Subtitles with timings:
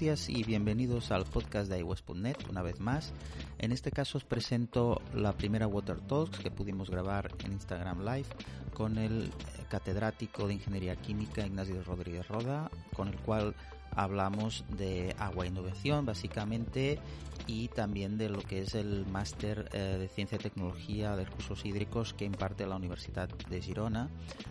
[0.00, 3.12] Días y bienvenidos al podcast de iWest.net una vez más.
[3.58, 8.28] En este caso os presento la primera Water Talks que pudimos grabar en Instagram Live
[8.72, 9.30] con el
[9.68, 13.54] catedrático de Ingeniería Química Ignacio Rodríguez Roda, con el cual
[13.90, 16.98] hablamos de agua e innovación básicamente
[17.46, 21.62] y también de lo que es el máster eh, de ciencia y tecnología de recursos
[21.66, 24.08] hídricos que imparte la Universidad de Girona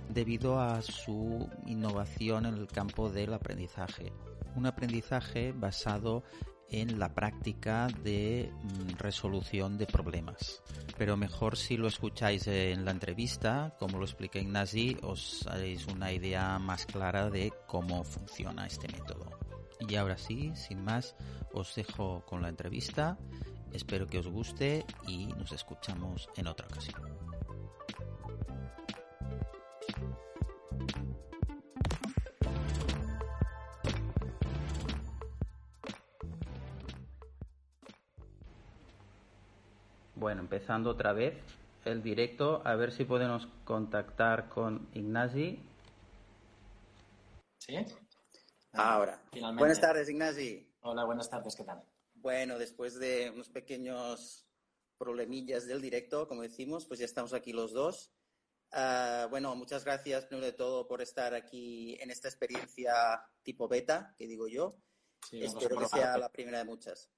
[0.09, 4.11] debido a su innovación en el campo del aprendizaje
[4.59, 6.23] un aprendizaje basado
[6.69, 10.61] en la práctica de mm, resolución de problemas.
[10.97, 16.11] Pero mejor si lo escucháis en la entrevista, como lo explica Ignasi, os haréis una
[16.11, 19.39] idea más clara de cómo funciona este método.
[19.87, 21.15] Y ahora sí, sin más,
[21.53, 23.17] os dejo con la entrevista.
[23.71, 27.28] Espero que os guste y nos escuchamos en otra ocasión.
[40.19, 41.33] Bueno, empezando otra vez
[41.85, 45.57] el directo, a ver si podemos contactar con Ignasi.
[47.57, 47.77] ¿Sí?
[48.73, 49.21] Ahora.
[49.31, 49.61] Finalmente.
[49.61, 50.75] Buenas tardes, Ignasi.
[50.81, 51.81] Hola, buenas tardes, ¿qué tal?
[52.15, 54.45] Bueno, después de unos pequeños
[54.97, 58.11] problemillas del directo, como decimos, pues ya estamos aquí los dos.
[58.73, 62.93] Ah, bueno, muchas gracias primero de todo por estar aquí en esta experiencia
[63.41, 64.75] tipo beta, que digo yo.
[65.29, 67.09] Sí, Espero que sea la primera de muchas.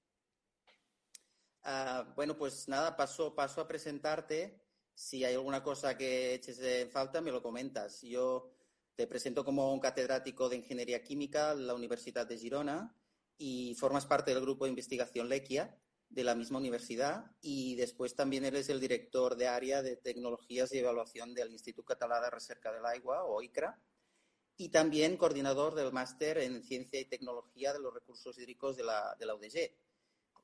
[1.64, 4.62] Ah, bueno, pues nada, paso, a presentarte.
[4.94, 8.02] Si hay alguna cosa que eches en falta, me lo comentas.
[8.02, 8.52] Yo
[8.96, 12.96] te presento como un catedrático de Ingeniería Química en la Universidad de Girona
[13.38, 15.78] y formas parte del grupo de investigación LEQUIA
[16.10, 20.80] de la misma universidad y después también eres el director de área de tecnologías y
[20.80, 23.80] evaluación del Instituto Català de Recerca del Agua, o ICRA,
[24.58, 29.16] y también coordinador del máster en Ciencia y Tecnología de los Recursos Hídricos de la,
[29.18, 29.72] de la UDG.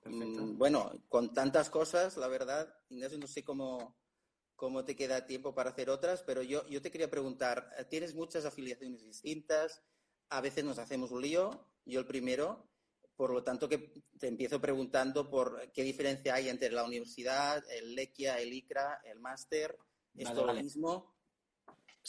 [0.01, 0.41] Perfecto.
[0.41, 3.97] Mm, Bueno, con tantas cosas, la verdad, Ignacio, no sé cómo,
[4.55, 8.13] cómo te queda tiempo para hacer otras, pero yo, yo te quería preguntar, eh, tienes
[8.15, 9.83] muchas afiliaciones distintas,
[10.29, 12.69] a veces nos hacemos un lío, yo el primero,
[13.15, 17.95] por lo tanto que te empiezo preguntando por qué diferencia hay entre la universidad, el
[17.95, 19.77] LEQUIA, el ICRA, el máster,
[20.15, 20.59] ¿es Vale, todo vale.
[20.59, 21.16] lo mismo?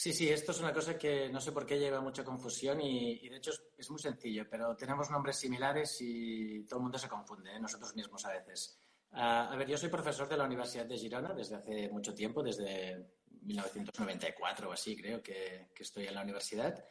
[0.01, 3.29] Sí, sí, esto es una cosa que no sé por qué lleva mucha confusión y,
[3.29, 7.57] de hecho es, muy sencillo, pero tenemos nombres similares y todo el mundo se confunde,
[7.57, 7.59] ¿eh?
[7.59, 8.79] nosotros mismos a veces.
[9.11, 12.45] Ah, a ver, yo soy profesor de la Universidad de Girona desde hace mucho tiempo,
[12.45, 13.09] desde
[13.43, 16.85] 1994 o así creo que, estoy en la universidad,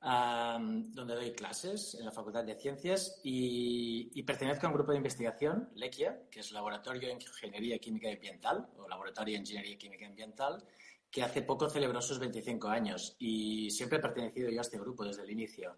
[0.00, 4.98] ah, donde doy clases en la Facultad de Ciencias y, pertenezco a un grupo de
[4.98, 10.08] investigación, LEQUIA, que es Laboratorio de Ingeniería Química Ambiental o Laboratorio de Ingeniería Química y
[10.08, 10.66] Ambiental,
[11.12, 15.04] que hace poco celebró sus 25 años y siempre he pertenecido yo a este grupo
[15.04, 15.76] desde el inicio.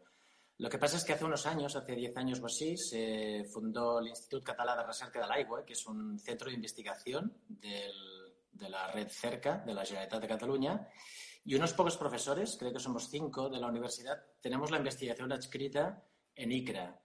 [0.58, 3.98] Lo que pasa es que hace unos años, hace 10 años o así, se fundó
[3.98, 8.92] el Institut Català de Recerca de l'Aigua, que es un centro de investigación de la
[8.92, 10.88] red CERCA de la Generalitat de Cataluña.
[11.44, 16.04] Y unos pocos profesores, creo que somos cinco de la universidad, tenemos la investigación adscrita
[16.36, 17.03] en ICRA.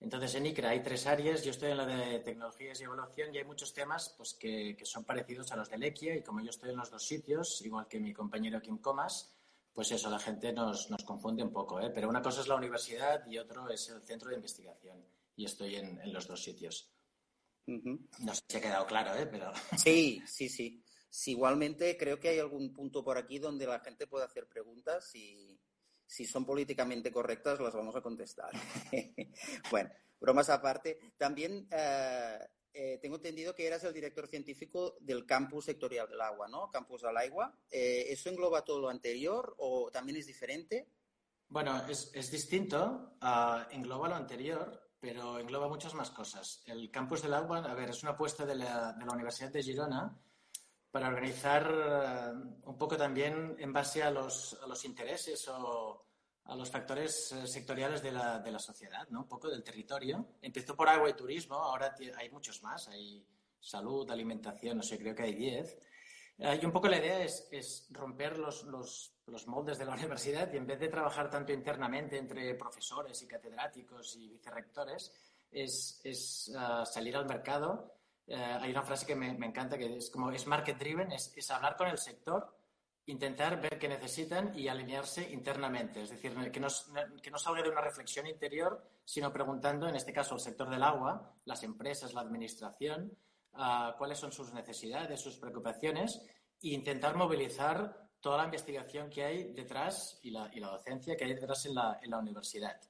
[0.00, 3.38] Entonces, en ICRA hay tres áreas, yo estoy en la de tecnologías y evaluación y
[3.38, 6.50] hay muchos temas pues, que, que son parecidos a los de LEQUIA y como yo
[6.50, 9.32] estoy en los dos sitios, igual que mi compañero Kim Comas,
[9.72, 11.90] pues eso, la gente nos, nos confunde un poco, ¿eh?
[11.90, 15.02] pero una cosa es la universidad y otro es el centro de investigación
[15.34, 16.92] y estoy en, en los dos sitios.
[17.66, 17.98] Ujú.
[18.20, 19.26] No sé si ha quedado claro, ¿eh?
[19.26, 20.82] pero Sí, sí, sí.
[21.08, 25.14] Sí, igualmente creo que hay algún punto por aquí donde la gente puede hacer preguntas
[25.14, 25.55] y
[26.06, 28.50] si son políticamente correctas las vamos a contestar.
[29.70, 30.98] bueno, bromas aparte.
[31.16, 32.38] También eh,
[32.72, 36.70] eh, tengo entendido que eras el director científico del campus sectorial del agua, ¿no?
[36.70, 37.58] Campus del agua.
[37.70, 40.90] Eh, ¿Eso engloba todo lo anterior o también es diferente?
[41.48, 46.62] Bueno, es, es distinto, ah, engloba lo anterior, pero engloba muchas más cosas.
[46.66, 49.62] El campus del agua, a ver, es una apuesta de la, de la Universidad de
[49.62, 50.20] Girona
[50.90, 56.06] para organizar un poco también en base a los, intereses o
[56.44, 59.20] a los factores sectoriales de la, sociedad, ¿no?
[59.20, 60.36] Un poco del territorio.
[60.40, 62.88] Empezó por agua y turismo, ahora hay muchos más.
[62.88, 63.26] Hay
[63.66, 65.78] salud, alimentación, no sé, creo que hay 10.
[66.38, 68.64] y un poco la idea es, romper los,
[69.46, 74.16] moldes de la universidad y en vez de trabajar tanto internamente entre profesores y catedráticos
[74.16, 75.12] y vicerrectores,
[75.50, 76.52] es, es
[76.84, 77.95] salir al mercado.
[78.28, 81.32] Uh, hay una frase que me, me, encanta que es como es market driven, es,
[81.36, 82.56] es, hablar con el sector,
[83.06, 86.02] intentar ver qué necesitan y alinearse internamente.
[86.02, 86.68] Es decir, que no,
[87.22, 90.82] que no salga de una reflexión interior, sino preguntando, en este caso, el sector del
[90.82, 93.16] agua, las empresas, la administración,
[93.96, 96.20] cuáles son sus necesidades, sus preocupaciones
[96.62, 101.24] e intentar movilizar toda la investigación que hay detrás y la, y la docencia que
[101.24, 102.80] hay detrás en la, en la, universidad.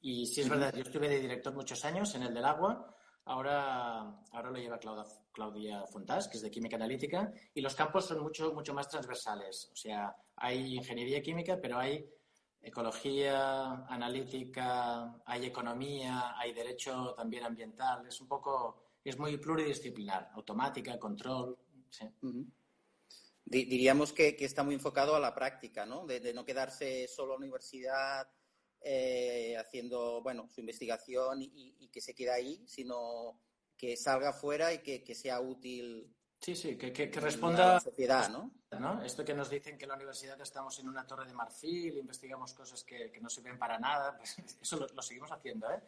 [0.00, 2.96] Y sí es verdad, yo estuve de director muchos años en el del agua,
[3.30, 4.00] ahora,
[4.32, 5.84] ahora lo lleva Claudia, Claudia
[6.30, 9.70] que es de Química Analítica, y los campos son mucho, mucho más transversales.
[9.72, 12.04] O sea, hay ingeniería química, pero hay
[12.60, 18.04] ecología, analítica, hay economía, hay derecho también ambiental.
[18.06, 21.56] Es un poco es muy pluridisciplinar, automática, control.
[23.44, 26.04] Diríamos que, que, está muy enfocado a la práctica, ¿no?
[26.04, 28.28] De, de no quedarse solo en la universidad
[28.82, 33.40] eh, haciendo, bueno, su investigación y, y, que se quede ahí, sino
[33.76, 36.14] que salga fuera y que, que sea útil.
[36.40, 38.50] Sí, sí, que, que, que responda a la sociedad, ¿no?
[38.78, 39.02] ¿no?
[39.02, 42.54] Esto que nos dicen que en la universidad estamos en una torre de marfil, investigamos
[42.54, 45.80] cosas que, no sirven para nada, pues eso lo, lo seguimos haciendo, ¿eh?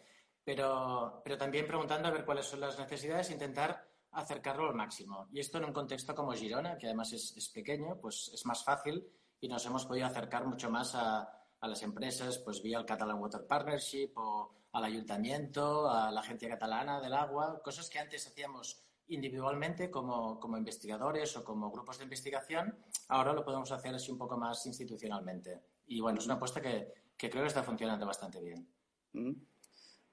[0.44, 5.28] pero, pero también preguntando a ver cuáles son las necesidades e intentar acercarlo al máximo.
[5.32, 8.62] Y esto en un contexto como Girona, que además es, es pequeño, pues es más
[8.62, 9.08] fácil
[9.40, 13.18] y nos hemos podido acercar mucho más a, a, las empresas, pues vía el Catalan
[13.18, 18.82] Water Partnership o al ayuntamiento, a la agencia catalana del agua, cosas que antes hacíamos
[19.08, 22.76] individualmente como, como investigadores o como grupos de investigación,
[23.08, 25.60] ahora lo podemos hacer así un poco más institucionalmente.
[25.86, 28.66] Y bueno, es una apuesta que, que creo que está funcionando bastante bien.
[29.12, 29.32] Mm.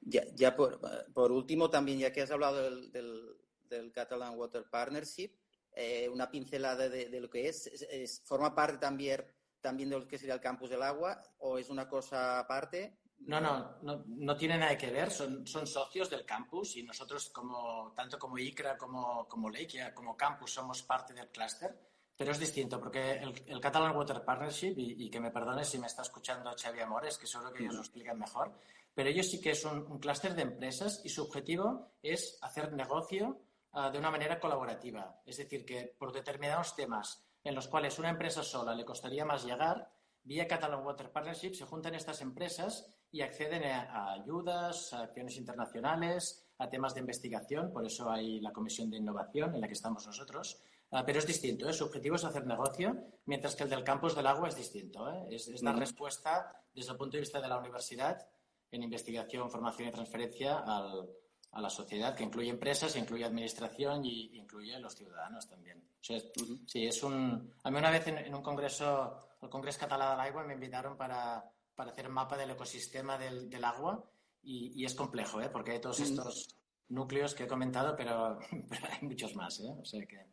[0.02, 0.80] Ya, ya por,
[1.14, 5.32] por, último, también, ya que has hablado del, del, Catalan Water Partnership,
[5.74, 9.24] eh, una pincelada de, de, lo que es, ¿forma parte también,
[9.62, 12.98] también de lo que sería el campus del agua o es una cosa aparte?
[13.20, 17.30] No, no, no, no tiene nada que ver, son, son socios del campus y nosotros,
[17.30, 21.78] como, tanto como ICRA como, como Leikia, como campus, somos parte del clúster,
[22.16, 26.02] pero es distinto porque el, Catalan Water Partnership, y, que me perdone si me está
[26.02, 28.54] escuchando Xavi Amores, que seguro que ellos lo explican mejor,
[28.94, 32.74] pero ellos sí que es un, un clúster de empresas y su objetivo es hacer
[32.74, 33.42] negocio
[33.74, 35.22] uh, de una manera colaborativa.
[35.26, 39.46] Es decir, que por determinados temas en los cuales una empresa sola le costaría más
[39.46, 39.92] llegar,
[40.24, 46.46] vía Catalan Water Partnership se juntan estas empresas y acceden a, ayudas, a acciones internacionales,
[46.58, 50.06] a temas de investigación, por eso hay la Comisión de Innovación en la que estamos
[50.06, 50.62] nosotros.
[50.92, 51.74] Uh, pero es distinto, ¿eh?
[51.74, 55.08] su objetivo es hacer negocio, mientras que el del campus del agua es distinto.
[55.12, 55.28] ¿eh?
[55.30, 58.28] Es, es, dar respuesta desde el punto de vista de la universidad
[58.72, 61.08] en investigación, formación y transferencia al,
[61.52, 65.80] a la sociedad, que incluye empresas, incluye administración y incluye los ciudadanos también.
[65.80, 66.60] O sea, uh -huh.
[66.68, 67.54] Sí, es un...
[67.64, 70.96] A mí una vez en, en un congreso, el Congreso Catalán del Agua, me invitaron
[70.96, 71.44] para,
[71.76, 74.04] para hacer un mapa del ecosistema del, del agua
[74.44, 75.50] y, y, es complejo, ¿eh?
[75.50, 76.56] porque hay todos estos uh -huh.
[76.90, 78.38] núcleos que he comentado, pero,
[78.70, 79.60] pero, hay muchos más.
[79.60, 79.74] ¿eh?
[79.80, 80.26] O sea que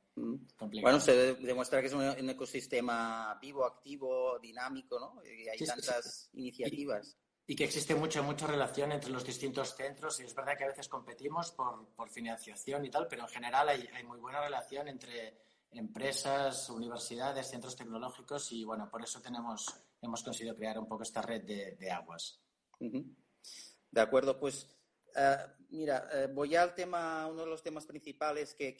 [0.82, 5.22] Bueno, se demuestra que es un, ecosistema vivo, activo, dinámico, ¿no?
[5.24, 6.41] Y hay sí, tantas sí.
[6.41, 10.65] iniciativas y que existe mucha, mucha relación entre los distintos centros y es verdad que
[10.65, 14.88] a veces competimos por, por financiación y tal, pero en general hay, muy buena relación
[14.88, 15.38] entre
[15.70, 19.67] empresas, universidades, centros tecnológicos y bueno, por eso tenemos,
[20.03, 22.41] hemos conseguido crear un poco esta red de, aguas.
[22.81, 24.67] De acuerdo, pues
[25.15, 28.76] uh, mira, uh, voy al tema, uno de los temas principales que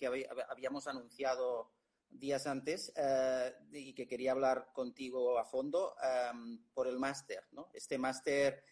[0.50, 1.75] habíamos anunciado
[2.18, 5.94] días antes uh, y que quería hablar contigo a fondo
[6.32, 7.70] um, por el máster, ¿no?
[7.75, 8.64] Este máster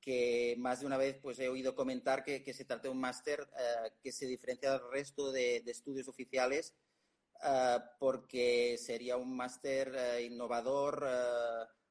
[0.00, 3.00] que más de una vez pues he oído comentar que, que se trata de un
[3.00, 6.74] máster uh, que se diferencia del resto de, de estudios oficiales
[7.42, 11.06] uh, porque sería un máster innovador,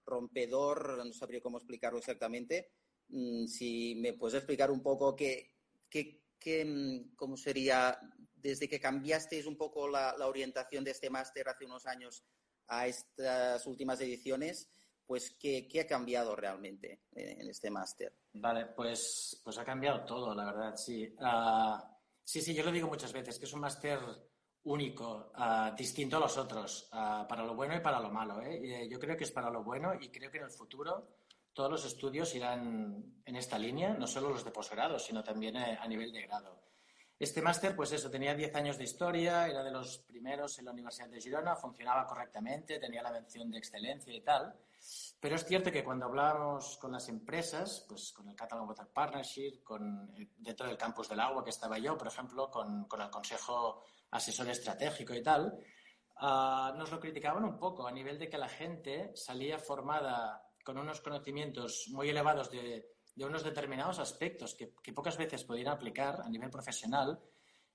[0.05, 2.71] rompedor, no sabría cómo explicarlo exactamente.
[3.09, 5.53] Mm, si me puedes explicar un poco qué,
[5.89, 7.99] qué, qué mm, cómo sería
[8.45, 12.23] desde que cambiasteis un poco la, orientación de este máster hace unos años
[12.67, 14.69] a estas últimas ediciones,
[15.03, 18.15] pues ¿qué, ha cambiado realmente en este máster?
[18.33, 21.11] Vale, pues, pues ha cambiado todo, la verdad, sí.
[21.19, 21.79] Uh,
[22.23, 23.99] sí, sí, yo lo digo muchas veces, que es un máster
[24.63, 28.43] único, uh, distinto a los otros, uh, para lo bueno y para lo malo.
[28.43, 28.87] ¿eh?
[28.87, 31.17] Yo creo que es para lo bueno y creo que en el futuro
[31.51, 35.87] todos los estudios irán en esta línea, no solo los de posgrado, sino también a
[35.87, 36.64] nivel de grado.
[37.17, 40.71] Este máster, pues eso, tenía 10 años de historia, era de los primeros en la
[40.71, 44.53] Universidad de Girona, funcionaba correctamente, tenía la mención de excelencia y tal.
[45.19, 49.63] Pero es cierto que cuando hablábamos con las empresas, pues con el Catalan Water Partnership,
[49.63, 53.09] con, eh, dentro del campus del agua que estaba yo, por ejemplo, con, con el
[53.09, 55.57] Consejo Asesor Estratégico y tal,
[56.21, 60.77] uh, nos lo criticaban un poco a nivel de que la gente salía formada con
[60.77, 66.29] unos conocimientos muy elevados de, de unos determinados aspectos que, pocas veces podían aplicar a
[66.29, 67.19] nivel profesional.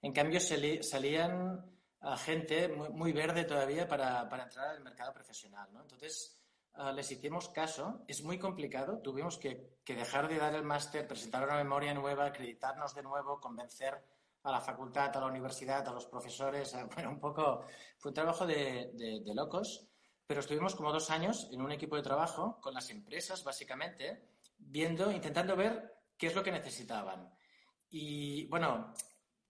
[0.03, 1.65] En cambio, salían
[2.01, 5.69] a gente muy, verde todavía para, para, entrar al mercado profesional.
[5.73, 5.83] ¿no?
[5.83, 6.39] Entonces,
[6.75, 8.05] uh, les hicimos caso.
[8.07, 9.01] Es muy complicado.
[9.01, 14.01] Tuvimos que, dejar de dar el máster, presentar una memoria nueva, acreditarnos de nuevo, convencer
[14.43, 16.75] a la facultad, a la universidad, a los profesores.
[16.95, 17.65] Bueno, un poco
[17.99, 19.87] fue un trabajo de locos.
[20.31, 24.29] Pero estuvimos como dos años en un equipo de trabajo con las empresas, básicamente,
[24.61, 27.33] viendo, intentando ver qué es lo que necesitaban.
[27.88, 28.95] Y bueno,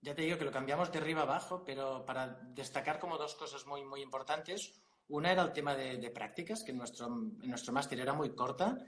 [0.00, 3.66] ya te digo que lo cambiamos de arriba abajo, pero para destacar como dos cosas
[3.66, 4.80] muy, muy importantes.
[5.08, 8.34] Una era el tema de, de prácticas, que en nuestro, en nuestro máster era muy
[8.34, 8.78] corta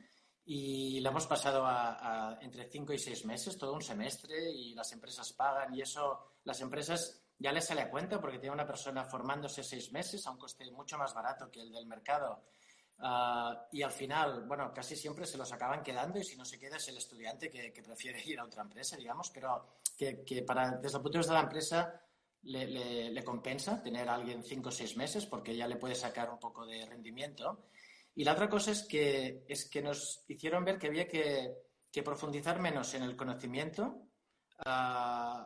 [0.45, 4.75] y la hemos pasado a, a, entre cinco y seis meses, todo un semestre, y
[4.75, 8.67] las empresas pagan y eso, las empresas ya les sale a cuenta porque tiene una
[8.67, 12.45] persona formándose seis meses a un coste mucho más barato que el del mercado
[13.03, 16.57] Uh, y al final, bueno, casi siempre se los acaban quedando y si no se
[16.57, 20.43] queda es el estudiante que, que prefiere ir a otra empresa, digamos, pero que, que
[20.43, 22.01] para, desde el punto de vista de la empresa
[22.43, 25.97] le, le, le, compensa tener a alguien cinco o seis meses porque ya le puede
[25.97, 27.67] sacar un poco de rendimiento.
[28.15, 31.57] Y la otra cosa es que, es que nos hicieron ver que había que,
[31.91, 34.07] que profundizar menos en el conocimiento,
[34.65, 35.43] uh,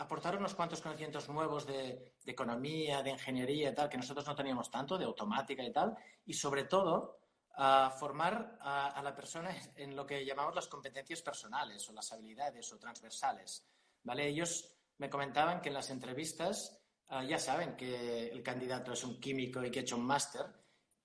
[0.00, 4.34] aportar unos cuantos conocimientos nuevos de, de, economía, de ingeniería y tal, que nosotros no
[4.34, 7.18] teníamos tanto, de automática y tal, y sobre todo
[7.56, 12.10] a formar a, a, la persona en lo que llamamos las competencias personales o las
[12.12, 13.66] habilidades o transversales.
[14.02, 14.26] ¿vale?
[14.26, 19.20] Ellos me comentaban que en las entrevistas uh, ya saben que el candidato es un
[19.20, 20.46] químico y que ha hecho un máster,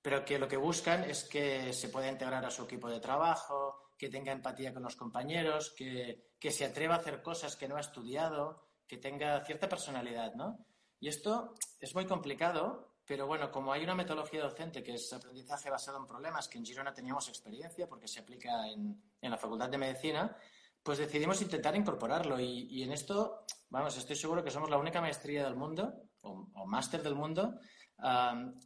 [0.01, 3.91] pero que lo que buscan es que se pueda integrar a su equipo de trabajo,
[3.97, 7.75] que tenga empatía con los compañeros, que, que se atreva a hacer cosas que no
[7.75, 10.65] ha estudiado, que tenga cierta personalidad, ¿no?
[10.99, 15.69] Y esto es muy complicado, pero bueno, como hay una metodología docente que es aprendizaje
[15.69, 19.69] basado en problemas, que en Girona teníamos experiencia porque se aplica en, en la Facultad
[19.69, 20.35] de Medicina,
[20.81, 22.39] pues decidimos intentar incorporarlo.
[22.39, 26.65] Y, en esto, vamos, estoy seguro que somos la única maestría del mundo, o, o
[26.65, 27.59] máster del mundo,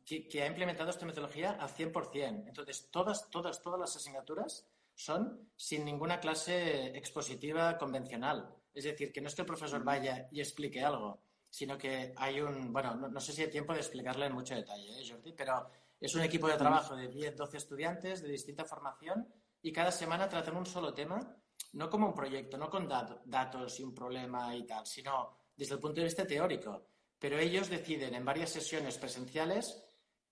[0.05, 2.47] que, que, ha implementado esta metodología al 100%.
[2.47, 8.53] Entonces, todas, todas, todas las asignaturas son sin ninguna clase expositiva convencional.
[8.73, 12.41] Es decir, que no es que el profesor vaya y explique algo, sino que hay
[12.41, 15.33] un, bueno, no, no sé si hay tiempo de explicarle en mucho detalle, ¿eh, Jordi?
[15.33, 19.27] Pero es un equipo de trabajo de 10, 12 estudiantes de distinta formación
[19.61, 21.35] y cada semana tratan un solo tema,
[21.73, 25.75] no como un proyecto, no con dat datos y un problema y tal, sino desde
[25.75, 26.85] el punto de vista teórico.
[27.19, 29.83] Pero ellos deciden en varias sesiones presenciales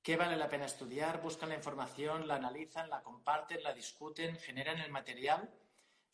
[0.01, 4.79] qué vale la pena estudiar, buscan la información, la analizan, la comparten, la discuten, generan
[4.79, 5.49] el material.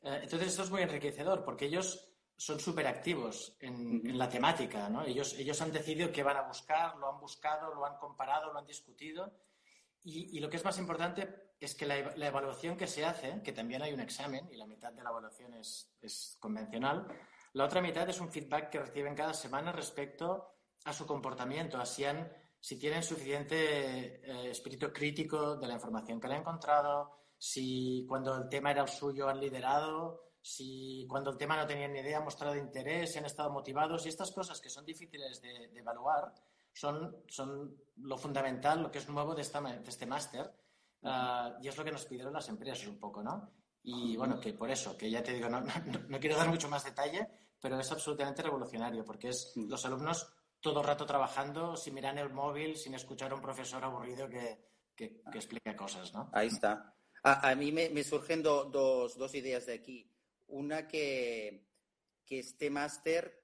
[0.02, 4.90] Eh, entonces, esto es muy enriquecedor porque ellos son súper activos en, en, la temática,
[4.90, 5.04] ¿no?
[5.04, 8.60] Ellos, ellos han decidido qué van a buscar, lo han buscado, lo han comparado, lo
[8.60, 9.32] han discutido.
[10.04, 13.42] Y, y lo que es más importante es que la, la, evaluación que se hace,
[13.42, 17.08] que también hay un examen y la mitad de la evaluación es, es convencional,
[17.54, 21.86] la otra mitad es un feedback que reciben cada semana respecto a su comportamiento, a
[21.86, 28.06] si, han, si tienen suficiente eh, espíritu crítico de la información que han encontrado, si
[28.10, 32.00] cuando el tema era el suyo han liderado, si cuando el tema no tenían ni
[32.00, 35.70] idea han mostrado interés, si han estado motivados y estas cosas que son difíciles de,
[35.70, 36.34] de evaluar
[36.74, 40.54] son, son, lo fundamental, lo que es nuevo de, esta, de este máster
[41.04, 43.54] uh, y es lo que nos pidieron las empresas un poco, ¿no?
[43.84, 45.74] Y bueno, que por eso, que ya te digo, no, no,
[46.10, 47.28] no quiero dar mucho más detalle,
[47.62, 50.28] pero es absolutamente revolucionario porque es los alumnos
[50.60, 54.60] todo el rato trabajando, sin mirar el móvil, sin escuchar a un profesor aburrido que,
[54.96, 56.30] que, que explica cosas, ¿no?
[56.34, 56.96] Ahí está.
[57.24, 60.13] A, a mí me, me surgen do, dos, dos ideas de aquí.
[60.54, 61.66] Una que,
[62.26, 63.44] que este máster,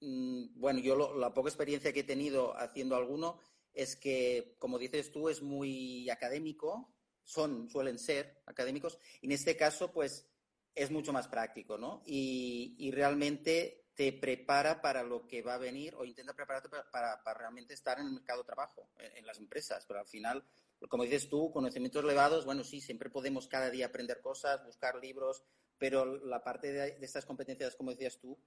[0.00, 3.38] mmm, bueno, yo lo, la poca experiencia que he tenido haciendo alguno
[3.72, 9.56] es que, como dices tú, es muy académico, son, suelen ser académicos, y en este
[9.56, 10.26] caso, pues,
[10.74, 12.02] es mucho más práctico, ¿no?
[12.04, 16.90] Y, y realmente te prepara para lo que va a venir o intenta prepararte para,
[16.90, 20.06] para, para realmente estar en el mercado de trabajo, en, en, las empresas, pero al
[20.06, 20.44] final,
[20.88, 25.44] como dices tú, conocimientos elevados, bueno, sí, siempre podemos cada día aprender cosas, buscar libros,
[25.78, 28.38] pero la parte de, estas competencias, como decías tú,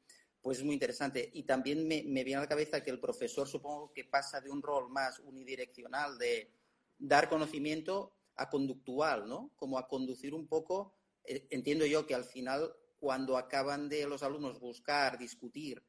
[0.41, 1.29] pues es muy interesante.
[1.33, 4.61] Y también me, viene a la cabeza que el profesor supongo que pasa de un
[4.61, 6.51] rol más unidireccional de
[6.97, 9.51] dar conocimiento a conductual, ¿no?
[9.55, 14.23] Como a conducir un poco, eh, entiendo yo que al final cuando acaban de los
[14.23, 15.83] alumnos buscar, discutir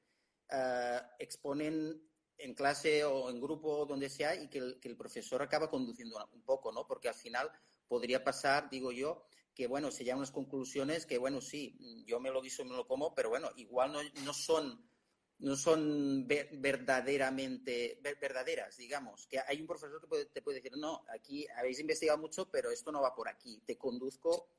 [0.48, 2.02] eh, exponen
[2.36, 6.72] en clase o en grupo donde sea y que el, profesor acaba conduciendo un poco,
[6.72, 6.86] ¿no?
[6.86, 7.50] Porque al final
[7.86, 12.30] podría pasar, digo yo, que bueno, se llegan unas conclusiones que bueno, sí, yo me
[12.30, 14.84] lo guiso, me lo como, pero bueno, igual no, no son
[15.42, 19.26] no son verdaderamente verdaderas, digamos.
[19.26, 22.92] Que hay un profesor que te puede decir, no, aquí habéis investigado mucho, pero esto
[22.92, 23.60] no va por aquí.
[23.66, 24.50] Te conduzco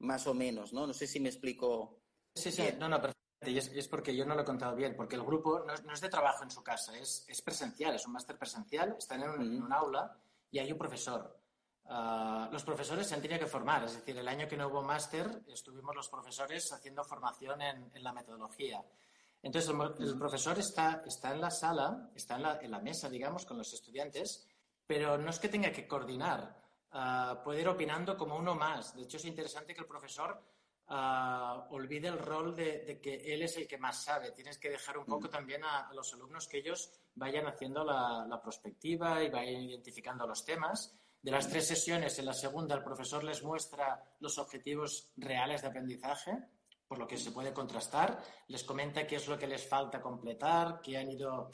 [0.00, 0.86] más o menos, ¿no?
[0.86, 2.02] No sé si me explico.
[2.34, 3.18] Sí, sí, no, no, perfecto.
[3.46, 6.08] Y es, porque yo no lo he contado bien, porque el grupo no es, de
[6.08, 10.18] trabajo en su casa, es, es presencial, es un máster presencial, están en un, aula
[10.50, 11.37] y hay un profesor.
[11.90, 14.82] Ah, los profesores se han tenido que formar, es decir, el año que no hubo
[14.82, 18.84] máster estuvimos los profesores haciendo formación en, en la metodología.
[19.42, 23.46] Entonces, el, profesor está, está en la sala, está en la, en la, mesa, digamos,
[23.46, 24.46] con los estudiantes,
[24.86, 26.60] pero no es que tenga que coordinar,
[26.92, 28.94] uh, puede ir opinando como uno más.
[28.94, 30.42] De hecho, es interesante que el profesor
[30.88, 34.32] uh, olvide el rol de, de, que él es el que más sabe.
[34.32, 38.26] Tienes que dejar un poco también a, a, los alumnos que ellos vayan haciendo la,
[38.28, 40.98] la prospectiva y vayan identificando los temas.
[41.20, 45.68] De las tres sesiones, en la segunda el profesor les muestra los objetivos reales de
[45.68, 46.38] aprendizaje
[46.88, 50.80] por lo que se puede contrastar, les comenta qué es lo que les falta completar,
[50.82, 51.50] qué han ido...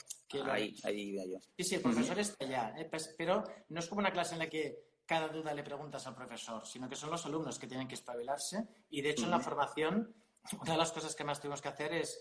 [0.49, 1.38] ahí, ahí yo.
[1.56, 2.87] Sí, sí, el profesor está allá, ¿eh?
[2.88, 6.14] Pues, pero no es como una clase en la que cada duda le preguntas al
[6.14, 8.64] profesor, sino que son los alumnos que tienen que espabilarse.
[8.90, 10.14] Y de hecho en la formación
[10.61, 12.21] una de las cosas que más tuvimos que hacer es,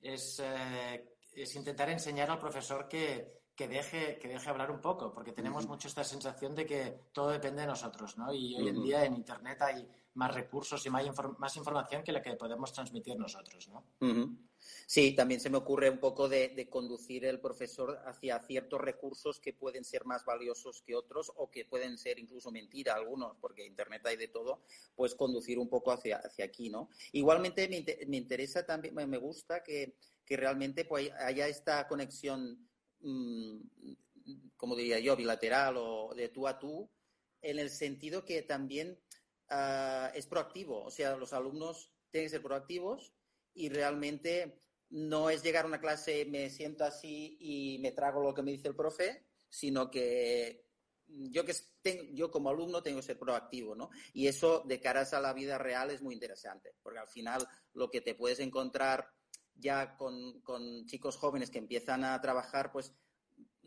[0.00, 5.12] es, eh, es intentar enseñar al profesor que, que deje, que deje hablar un poco,
[5.12, 8.32] porque tenemos mucho esta sensación de que todo depende de nosotros, ¿no?
[8.32, 11.04] Y hoy en día en Internet hay más recursos y más,
[11.36, 13.84] más información que la que podemos transmitir nosotros, ¿no?
[14.86, 19.52] Sí, también se me ocurre un poco de, conducir el profesor hacia ciertos recursos que
[19.52, 24.06] pueden ser más valiosos que otros o que pueden ser incluso mentira algunos, porque Internet
[24.06, 24.62] hay de todo,
[24.96, 26.88] pues conducir un poco hacia, hacia aquí, ¿no?
[27.12, 29.96] Igualmente me, interesa también, me gusta que,
[30.30, 32.69] que realmente pues, haya esta conexión,
[33.00, 36.90] como diría yo, bilateral o de tú a tú,
[37.42, 39.00] en el sentido que también
[39.50, 40.84] uh, es proactivo.
[40.84, 43.14] O sea, los alumnos tienen que ser proactivos
[43.54, 44.58] y realmente
[44.90, 48.50] no es llegar a una clase, me siento así y me trago lo que me
[48.50, 50.66] dice el profe, sino que
[51.06, 51.54] yo, que
[52.12, 53.90] yo como alumno tengo que ser proactivo, ¿no?
[54.12, 57.90] Y eso de caras a la vida real es muy interesante, porque al final lo
[57.90, 59.08] que te puedes encontrar
[59.60, 62.94] ya con, con chicos jóvenes que empiezan a trabajar, pues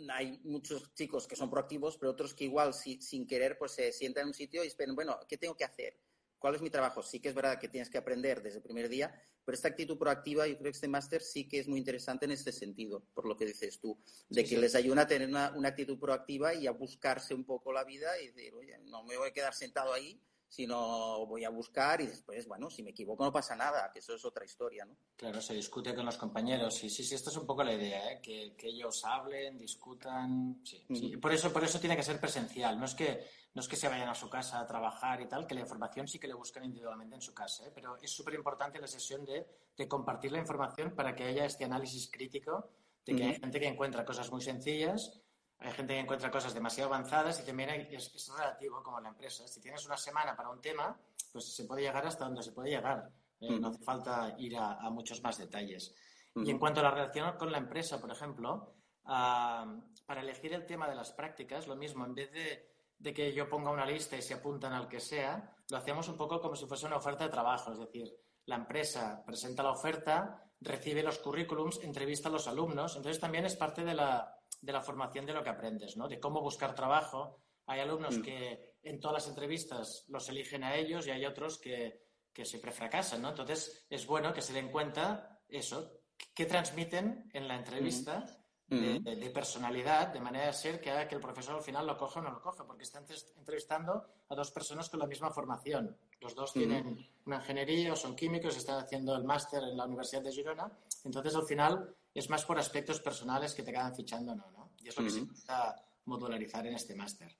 [0.10, 4.24] hay muchos chicos que son proactivos, pero otros que igual sin querer pues se sientan
[4.24, 6.00] en un sitio y esperan, bueno, ¿qué tengo que hacer?
[6.40, 7.02] ¿Cuál es mi trabajo?
[7.02, 9.14] Sí que es verdad que tienes que aprender desde el primer día,
[9.46, 12.32] pero esta actitud proactiva, yo creo que este máster sí que es muy interesante en
[12.32, 13.98] este sentido, por lo que dices tú,
[14.30, 17.72] de que les ayuda a tener una, una, actitud proactiva y a buscarse un poco
[17.72, 20.22] la vida y decir, oye, no me voy a quedar sentado ahí,
[20.54, 24.14] sino voy a buscar y después, bueno, si me equivoco no pasa nada, que eso
[24.14, 24.96] es otra historia, ¿no?
[25.16, 28.12] Claro, se discute con los compañeros, sí, sí, sí, esto es un poco la idea,
[28.12, 28.22] ¿eh?
[28.22, 31.18] que, que, ellos hablen, discutan, sí, sí.
[31.18, 33.88] Por, eso, por eso tiene que ser presencial, no es, que, no es que se
[33.88, 36.64] vayan a su casa a trabajar y tal, que la información sí que le buscan
[36.64, 37.72] individualmente en su casa, ¿eh?
[37.74, 41.66] pero es súper importante la sesión de, de, compartir la información para que haya este
[41.66, 42.70] análisis crítico
[43.08, 45.20] de que hay gente que encuentra cosas muy sencillas
[45.64, 49.48] hay gente que encuentra cosas demasiado avanzadas y también es, relativo como la empresa.
[49.48, 50.98] Si tienes una semana para un tema,
[51.32, 53.10] pues se puede llegar hasta donde se puede llegar.
[53.40, 55.96] Eh, no hace falta ir a, muchos más detalles.
[56.36, 60.90] Y en cuanto a la relación con la empresa, por ejemplo, para elegir el tema
[60.90, 64.22] de las prácticas, lo mismo, en vez de, de, que yo ponga una lista y
[64.22, 67.30] se apuntan al que sea, lo hacemos un poco como si fuese una oferta de
[67.30, 67.72] trabajo.
[67.72, 68.14] Es decir,
[68.46, 72.98] la empresa presenta la oferta, recibe los currículums, entrevista a los alumnos.
[72.98, 76.08] Entonces también es parte de la, de la formación de lo que aprendes, ¿no?
[76.08, 77.38] De cómo buscar trabajo.
[77.66, 78.22] Hay alumnos mm.
[78.22, 82.72] que en todas las entrevistas los eligen a ellos y hay otros que, que siempre
[82.72, 83.30] fracasan, ¿no?
[83.30, 86.00] Entonces es bueno que se den cuenta eso,
[86.34, 88.26] qué transmiten en la entrevista
[88.70, 89.04] mm.
[89.04, 92.22] de, personalidad, de manera de ser que haga que el profesor al final lo coja
[92.22, 93.04] o no lo coja, porque está
[93.38, 95.98] entrevistando a dos personas con la misma formación.
[96.22, 100.24] Los dos tienen una ingeniería o son químicos, están haciendo el máster en la Universidad
[100.24, 100.72] de Girona.
[101.04, 104.72] Entonces, al final, es más por aspectos personales que te quedan fichando no, ¿no?
[104.80, 107.36] Y es lo que se intenta modularizar en este máster.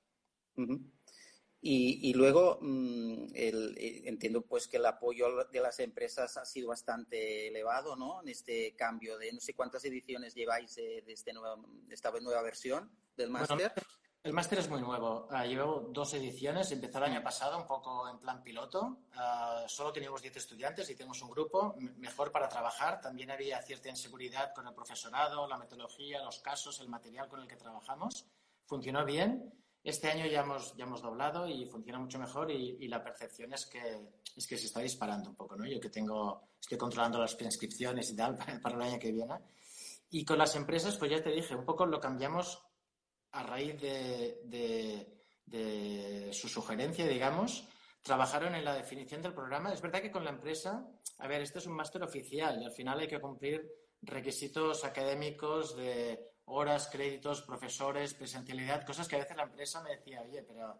[1.60, 6.44] y, y, luego mm, el, eh, entiendo pues que el apoyo de las empresas ha
[6.44, 8.22] sido bastante elevado, ¿no?
[8.22, 12.42] En este cambio de no sé cuántas ediciones lleváis de, este nuevo, de esta nueva
[12.42, 13.72] versión del máster.
[14.24, 15.28] El máster es muy nuevo.
[15.30, 16.72] Uh, llevo dos ediciones.
[16.72, 19.00] Empezó el año pasado un poco en plan piloto.
[19.14, 23.02] Uh, solo teníamos 10 estudiantes y tenemos un grupo mejor para trabajar.
[23.02, 27.46] También había cierta inseguridad con el profesorado, la metodología, los casos, el material con el
[27.46, 28.24] que trabajamos.
[28.64, 29.52] Funcionó bien.
[29.82, 33.52] Este año ya hemos, ya hemos doblado y funciona mucho mejor y, y, la percepción
[33.52, 35.54] es que, es que se está disparando un poco.
[35.54, 35.66] ¿no?
[35.66, 39.34] Yo que tengo, estoy controlando las prescripciones y tal para, para el año que viene
[40.08, 42.62] Y con las empresas, pues ya te dije, un poco lo cambiamos
[43.34, 44.40] a raíz de,
[45.46, 47.68] de su sugerencia, digamos,
[48.02, 49.72] trabajaron en la definición del programa.
[49.72, 50.86] Es verdad que con la empresa,
[51.18, 53.66] a ver, este es un máster oficial y al final hay que cumplir
[54.02, 60.20] requisitos académicos de horas, créditos, profesores, presencialidad, cosas que a veces la empresa me decía,
[60.22, 60.78] oye, pero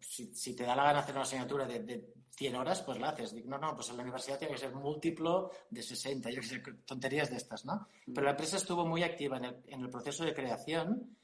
[0.00, 3.34] si, te da la gana hacer una asignatura de, de, 100 horas, pues la haces.
[3.34, 6.46] Digo, no, no, pues en la universidad tiene que ser múltiplo de 60, yo que
[6.46, 7.86] sé, tonterías de estas, ¿no?
[8.06, 11.18] Pero la empresa estuvo muy activa en el, en el proceso de creación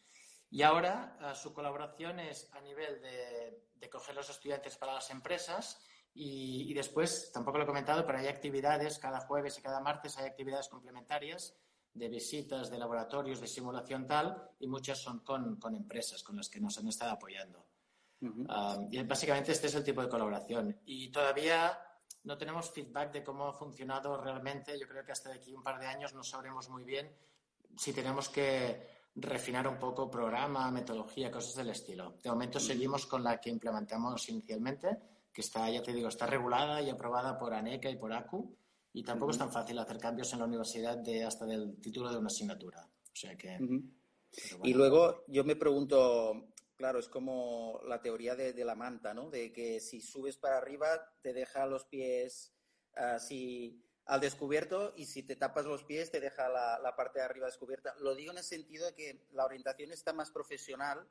[0.50, 5.10] y ahora eh, su colaboración es a nivel de, de, coger los estudiantes para las
[5.10, 5.78] empresas
[6.14, 10.16] y, y, después, tampoco lo he comentado, pero hay actividades, cada jueves y cada martes
[10.16, 11.54] hay actividades complementarias
[11.92, 16.48] de visitas, de laboratorios, de simulación tal, y muchas son con, con empresas con las
[16.48, 17.66] que nos han estado apoyando.
[18.20, 18.78] Uh -huh.
[18.78, 20.80] um, y básicamente este es el tipo de colaboración.
[20.84, 21.78] Y todavía
[22.24, 24.78] no tenemos feedback de cómo ha funcionado realmente.
[24.78, 27.14] Yo creo que hasta de aquí un par de años no sabremos muy bien
[27.76, 32.18] si tenemos que refinar un poco programa, metodología, cosas del estilo.
[32.22, 34.88] De momento seguimos con la que implementamos inicialmente,
[35.32, 38.56] que está, ya te digo, está regulada y aprobada por ANECA y por ACU,
[38.92, 39.34] y tampoco uh -huh.
[39.34, 42.88] es tan fácil hacer cambios en la universidad de hasta del título de una asignatura.
[43.12, 43.56] O sea que...
[43.58, 43.90] Uh -huh.
[44.58, 44.64] bueno.
[44.64, 49.30] Y luego yo me pregunto, claro, es como la teoría de, de, la manta, ¿no?
[49.30, 50.88] De que si subes para arriba
[51.22, 52.52] te deja los pies
[52.94, 57.46] así al descubierto y si te tapas los pies te deja la, parte de arriba
[57.46, 57.94] descubierta.
[58.00, 61.06] Lo digo en el sentido de que la orientación está más profesional,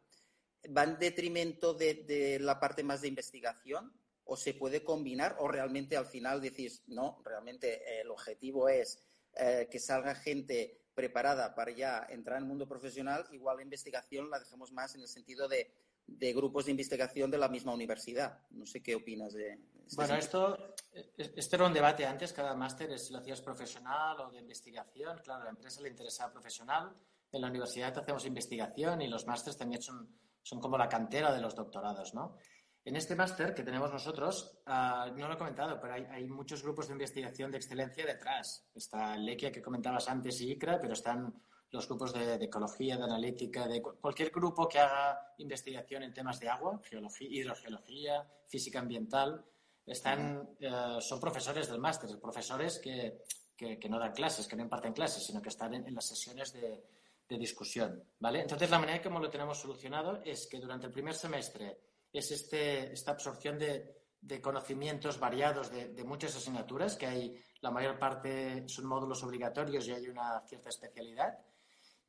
[0.75, 5.97] va en detrimento de, la parte más de investigación o se puede combinar o realmente
[5.97, 9.03] al final decís, no, realmente eh, el objetivo es
[9.35, 14.29] eh, que salga gente preparada para ya entrar en el mundo profesional, igual la investigación
[14.29, 15.69] la dejamos más en el sentido de,
[16.07, 18.39] de grupos de investigación de la misma universidad.
[18.51, 19.59] No sé qué opinas de,
[19.93, 24.31] Bueno, esto, este era un debate antes, cada máster es si lo hacías profesional o
[24.31, 25.19] de investigación.
[25.23, 26.91] Claro, a la empresa le interesa profesional,
[27.31, 30.09] en la universidad hacemos investigación y los másteres también son,
[30.41, 32.37] son como la cantera de los doctorados, ¿no?
[32.85, 36.61] En este máster que tenemos nosotros, uh, no lo he comentado, pero hay, hay, muchos
[36.61, 38.69] grupos de investigación de excelencia detrás.
[38.75, 41.33] Está Lequia, que comentabas antes, y ICRA, pero están
[41.71, 46.39] los grupos de, de, ecología, de analítica, de cualquier grupo que haga investigación en temas
[46.39, 49.43] de agua, geología, hidrogeología, física ambiental.
[49.85, 53.21] Están, uh, son profesores del máster, profesores que,
[53.55, 56.07] que, que, no dan clases, que no imparten clases, sino que están en, en las
[56.07, 56.83] sesiones de,
[57.27, 58.03] de discusión.
[58.19, 58.41] ¿vale?
[58.41, 61.79] Entonces, la manera como lo tenemos solucionado es que durante el primer semestre
[62.11, 67.71] es este, esta absorción de, de conocimientos variados de, de, muchas asignaturas, que hay la
[67.71, 71.37] mayor parte son módulos obligatorios y hay una cierta especialidad.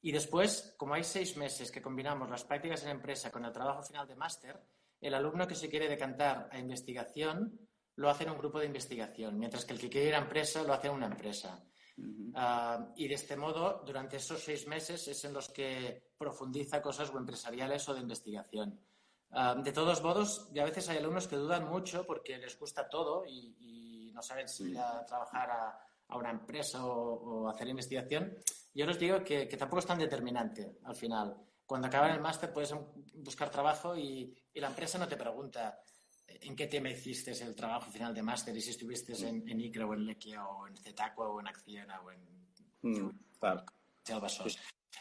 [0.03, 3.83] Y después, como hay seis meses que combinamos las prácticas en empresa con el trabajo
[3.83, 4.61] final de máster,
[5.01, 7.66] el alumno que se quiere decantar a investigación
[7.97, 10.63] lo hace en un grupo de investigación, mientras que el que quiere ir a empresa
[10.63, 11.63] lo hace en una empresa.
[11.99, 12.89] Uh -huh.
[12.89, 17.11] uh, y de este modo, durante esos seis meses es en los que profundiza cosas
[17.11, 18.79] o empresariales o de investigación.
[19.31, 22.89] Uh, de todos modos, ya a veces hay alumnos que dudan mucho porque les gusta
[22.89, 25.79] todo y, y no saben si ir a trabajar a,
[26.09, 28.37] a una empresa o, o, hacer investigación.
[28.75, 31.37] Yo les digo que, que, tampoco es tan determinante al final.
[31.65, 32.75] Cuando acaban el máster puedes
[33.15, 35.79] buscar trabajo y, y, la empresa no te pregunta
[36.43, 39.87] en qué tema hiciste el trabajo final de máster y si estuviste en, en ICRA
[39.87, 42.21] o en Lequia o en Zetacua o en Acciona o en...
[42.83, 43.65] Mm, claro.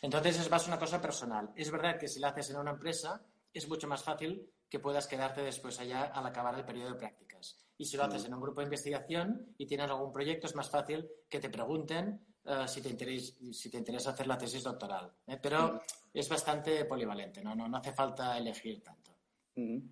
[0.01, 1.51] Entonces es más una cosa personal.
[1.55, 5.07] Es verdad que si la haces en una empresa es mucho más fácil que puedas
[5.07, 7.57] quedarte después allá al acabar el periodo de prácticas.
[7.77, 10.69] Y si lo haces en un grupo de investigación y tienes algún proyecto, es más
[10.69, 15.11] fácil que te pregunten uh, si, te interesa, si, te interesa, hacer la tesis doctoral.
[15.27, 15.37] ¿eh?
[15.41, 15.81] Pero
[16.13, 17.55] es bastante polivalente, ¿no?
[17.55, 19.11] No, no hace falta elegir tanto.
[19.55, 19.89] Uh -huh.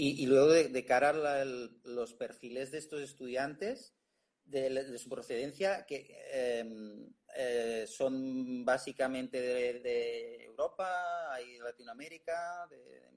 [0.00, 3.94] Y, y, luego, de, de cara a el, los perfiles de estos estudiantes,
[4.44, 13.10] de, de su procedencia, que eh, eh, son básicamente de, de, Europa, hay Latinoamérica, de,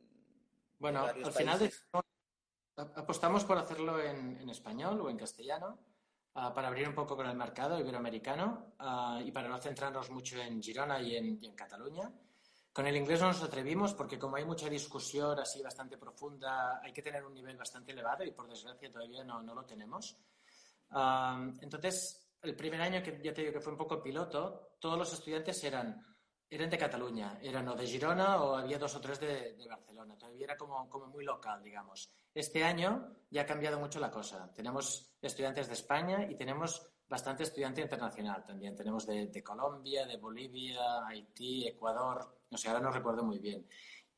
[0.77, 1.35] bueno, al países.
[1.37, 1.71] final
[2.75, 5.79] apostamos por hacerlo en, en, español o en castellano
[6.35, 10.37] uh, para abrir un poco con el mercado iberoamericano uh, y para no centrarnos mucho
[10.41, 12.11] en Girona y en, y en, Cataluña.
[12.73, 16.91] Con el inglés no nos atrevimos porque como hay mucha discusión así bastante profunda, hay
[16.91, 20.17] que tener un nivel bastante elevado y por desgracia todavía no, no lo tenemos.
[21.61, 25.13] Entonces, el primer año que ya te digo que fue un poco piloto, todos los
[25.13, 26.03] estudiantes eran,
[26.49, 30.17] eran de Cataluña, eran o de Girona o había dos o tres de, de Barcelona.
[30.17, 32.09] Todavía era como, como, muy local, digamos.
[32.33, 34.51] Este año ya ha cambiado mucho la cosa.
[34.51, 38.75] Tenemos estudiantes de España y tenemos bastante estudiante internacional también.
[38.75, 43.67] Tenemos de, de Colombia, de Bolivia, Haití, Ecuador, no sé, ahora no recuerdo muy bien.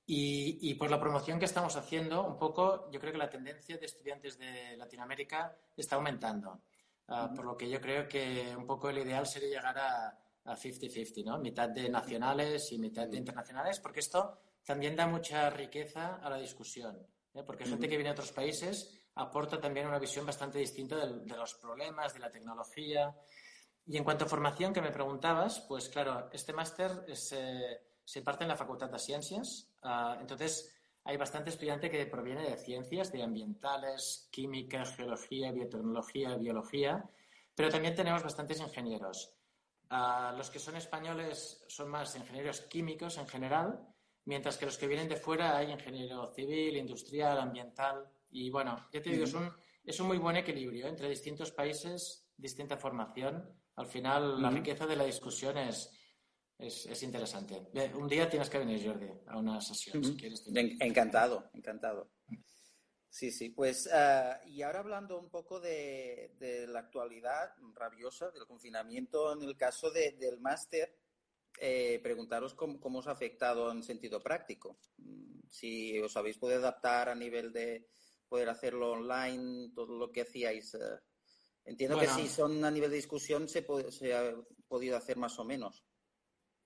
[0.06, 3.78] Y, y, por la promoción que estamos haciendo, un poco, yo creo que la tendencia
[3.78, 6.62] de estudiantes de Latinoamérica está aumentando.
[7.08, 11.26] Uh, por lo que yo creo que un poco el ideal sería llegar a, 50-50,
[11.26, 11.40] ¿no?
[11.40, 16.38] Mitad de nacionales y mitad de internacionales, porque esto también da mucha riqueza a la
[16.38, 16.96] discusión,
[17.34, 17.42] ¿eh?
[17.44, 21.56] porque gente que viene de otros países aporta también una visión bastante distinta de, los
[21.56, 23.16] problemas, de la tecnología.
[23.88, 28.44] Y en cuanto a formación que me preguntabas, pues claro, este máster eh, se parte
[28.44, 33.22] en la Facultad de Ciencias, ah, entonces hay bastante estudiante que proviene de ciencias, de
[33.22, 37.04] ambientales, química, geología, biotecnología, biología,
[37.54, 39.34] pero también tenemos bastantes ingenieros.
[39.90, 43.80] Ah, los que son españoles son más ingenieros químicos en general,
[44.26, 48.10] mientras que los que vienen de fuera hay ingeniero civil, industrial, ambiental.
[48.32, 49.52] Y bueno, ya te digo, es un,
[49.84, 53.48] es un muy buen equilibrio entre distintos países, distinta formación.
[53.76, 55.95] Al final, la riqueza de la discusión es,
[56.58, 57.68] es, interesante.
[57.96, 60.44] Un día tienes que venir, Jordi, a una sesión, si quieres.
[60.54, 62.12] Encantado, encantado.
[63.10, 66.36] Sí, sí, pues, ah, y ahora hablando un poco de,
[66.68, 70.98] la actualidad rabiosa del confinamiento, en el caso del máster,
[71.58, 74.80] eh, preguntaros cómo, os ha afectado en sentido práctico.
[74.98, 77.88] Mm, si os habéis podido adaptar a nivel de
[78.28, 80.74] poder hacerlo online, todo lo que hacíais.
[80.74, 81.00] Eh,
[81.64, 84.36] entiendo que si son a nivel de discusión se, se ha
[84.68, 85.86] podido hacer más o menos.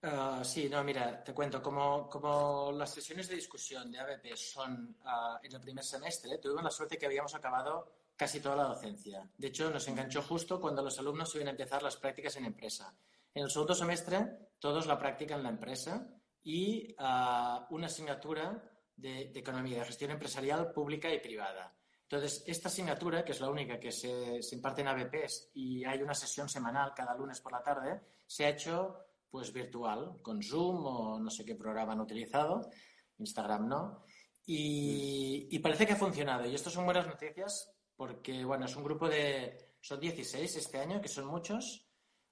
[0.01, 4.95] Ah, sí, no, mira, te cuento, como, como, las sesiones de discusión de ABP son
[5.03, 9.29] ah, en el primer semestre, tuvimos la suerte que habíamos acabado casi toda la docencia.
[9.37, 12.93] De hecho, nos enganchó justo cuando los alumnos iban a empezar las prácticas en empresa.
[13.33, 16.07] En el segundo semestre, todos la práctica en la empresa
[16.43, 21.75] y ah, una asignatura de, economía, de gestión empresarial pública y privada.
[22.03, 26.01] Entonces, esta asignatura, que es la única que se, se imparte en ABPs y hay
[26.01, 30.85] una sesión semanal cada lunes por la tarde, se ha hecho pues virtual, con Zoom
[30.85, 32.69] o no sé qué programa han utilizado,
[33.17, 34.03] Instagram no.
[34.45, 36.47] Y, parece que ha funcionado.
[36.47, 40.99] Y esto son buenas noticias porque, bueno, es un grupo de, son 16 este año,
[40.99, 41.87] que son muchos,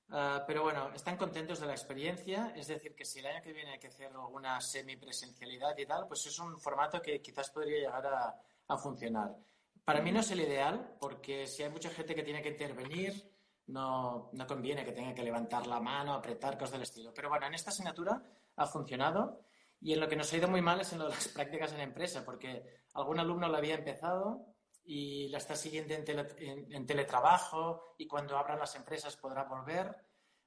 [0.09, 2.53] ah, pero bueno, están contentos de la experiencia.
[2.55, 6.07] Es decir, que si el año que viene hay que hacer alguna semipresencialidad y tal,
[6.07, 8.35] pues es un formato que quizás podría llegar a,
[8.67, 9.35] a funcionar.
[9.85, 13.36] Para mí no es el ideal porque si hay mucha gente que tiene que intervenir,
[13.67, 17.13] no, no conviene que tenga que levantar la mano, apretar, cosas del estilo.
[17.13, 18.21] Pero bueno, en esta asignatura
[18.55, 19.41] ha funcionado
[19.79, 21.73] y en lo que nos ha ido muy mal es en lo de las prácticas
[21.73, 24.45] en empresa, porque algún alumno lo había empezado
[24.85, 29.93] y la está siguiendo en, teletrabajo y cuando abran las empresas podrá volver,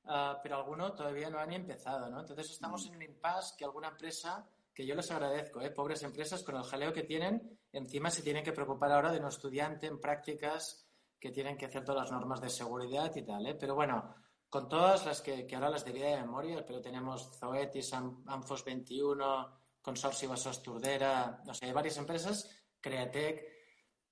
[0.07, 2.21] ah, pero alguno todavía no han empezado, ¿no?
[2.21, 5.71] Entonces estamos en un impasse que alguna empresa, que yo les agradezco, ¿eh?
[5.71, 9.27] pobres empresas con el jaleo que tienen, encima se tienen que preocupar ahora de un
[9.27, 10.90] estudiante en prácticas
[11.21, 13.55] que tienen que hacer todas las normas de seguridad y tal, ¿eh?
[13.55, 14.15] Pero bueno,
[14.49, 20.31] con todas las que, ahora las diría de memoria, pero tenemos Zoetis, Anfos 21, Consorcio
[20.31, 23.45] Vasos Turdera, no sé, hay varias empresas, Createc.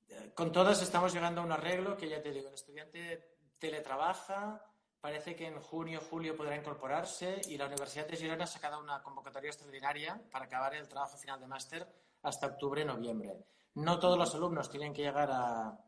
[0.08, 4.62] Eh, con todas estamos llegando a un arreglo que ya te digo, el estudiante teletrabaja,
[5.00, 9.02] parece que en junio, julio podrá incorporarse y la Universidad de Girona ha sacado una
[9.02, 11.88] convocatoria extraordinaria para acabar el trabajo final de máster
[12.22, 13.34] hasta octubre, noviembre.
[13.74, 15.78] No todos los alumnos tienen que llegar a,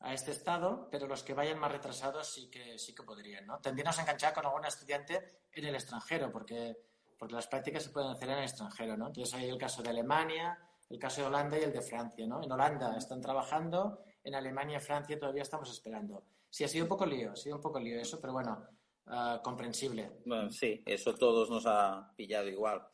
[0.00, 3.58] a este estado, pero los que vayan más retrasados sí que, sí que podrían, ¿no?
[3.60, 6.76] Tendríamos a enganchar con algún estudiante en el extranjero, porque,
[7.18, 9.08] porque las prácticas se pueden hacer en el extranjero, ¿no?
[9.08, 10.58] Entonces hay el caso de Alemania,
[10.90, 12.42] el caso de Holanda y el de Francia, ¿no?
[12.42, 16.24] En Holanda están trabajando, en Alemania y Francia todavía estamos esperando.
[16.50, 18.66] Sí, ha sido un poco lío, ha sido un poco lío eso, pero bueno,
[19.06, 20.20] ah, comprensible.
[20.26, 22.86] Bueno, sí, eso todos nos ha pillado igual.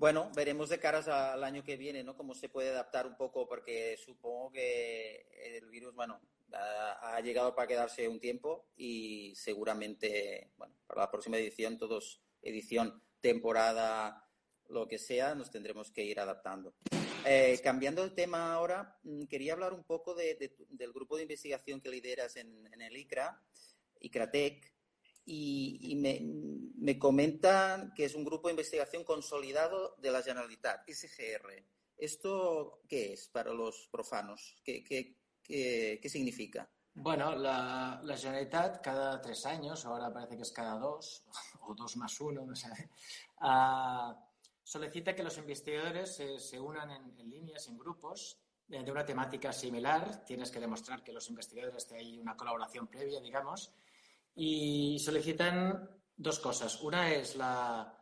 [0.00, 2.16] Bueno, veremos de caras al año que viene, ¿no?
[2.16, 5.26] Cómo se puede adaptar un poco, porque supongo que
[5.58, 6.18] el virus, bueno,
[6.54, 13.02] ha, llegado para quedarse un tiempo y seguramente, bueno, para la próxima edición, todos, edición,
[13.20, 14.26] temporada,
[14.70, 16.72] lo que sea, nos tendremos que ir adaptando.
[17.26, 21.90] Eh, cambiando el tema ahora, mm, quería hablar un poco del grupo de investigación que
[21.90, 23.38] lideras en, en el ICRA,
[24.00, 24.72] ICRATEC,
[25.24, 31.64] y, me, comentan que es un grupo de investigación consolidado de la Generalitat, SGR.
[31.96, 34.56] ¿Esto qué es para los profanos?
[34.64, 36.68] ¿Qué, qué, significa?
[36.94, 41.24] Bueno, la, Generalitat cada tres años, ahora parece que es cada dos,
[41.60, 42.68] o dos más uno, no sé,
[43.42, 44.14] uh,
[44.64, 50.24] solicita que los investigadores se, unan en, líneas, en grupos, de, de una temática similar.
[50.24, 53.74] Tienes que demostrar que los investigadores hay una colaboración previa, digamos,
[54.42, 56.80] y solicitan dos cosas.
[56.80, 57.94] Una es la,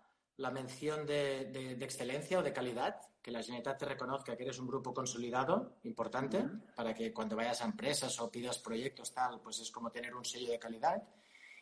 [0.53, 4.95] mención de, excelencia o de calidad, que la Generalitat te reconozca que eres un grupo
[4.95, 6.45] consolidado, importante,
[6.77, 10.25] para que cuando vayas a empresas o pidas proyectos, tal, pues es como tener un
[10.25, 11.03] sello de calidad.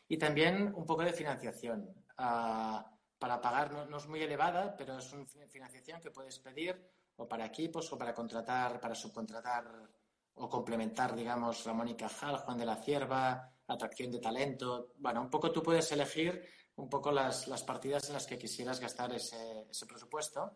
[0.09, 1.89] Y también un poco de financiación.
[2.19, 2.85] Ah,
[3.19, 6.77] para pagar no, es muy elevada, pero es una financiación que puedes pedir
[7.17, 9.65] o para equipos o para contratar, para subcontratar
[10.35, 14.93] o complementar, digamos, Ramón y Cajal, Juan de la Cierva, atracción de talento.
[14.99, 16.43] Bueno, un poco tú puedes elegir
[16.77, 20.53] un poco las, las partidas en las que quisieras gastar ese, ese presupuesto.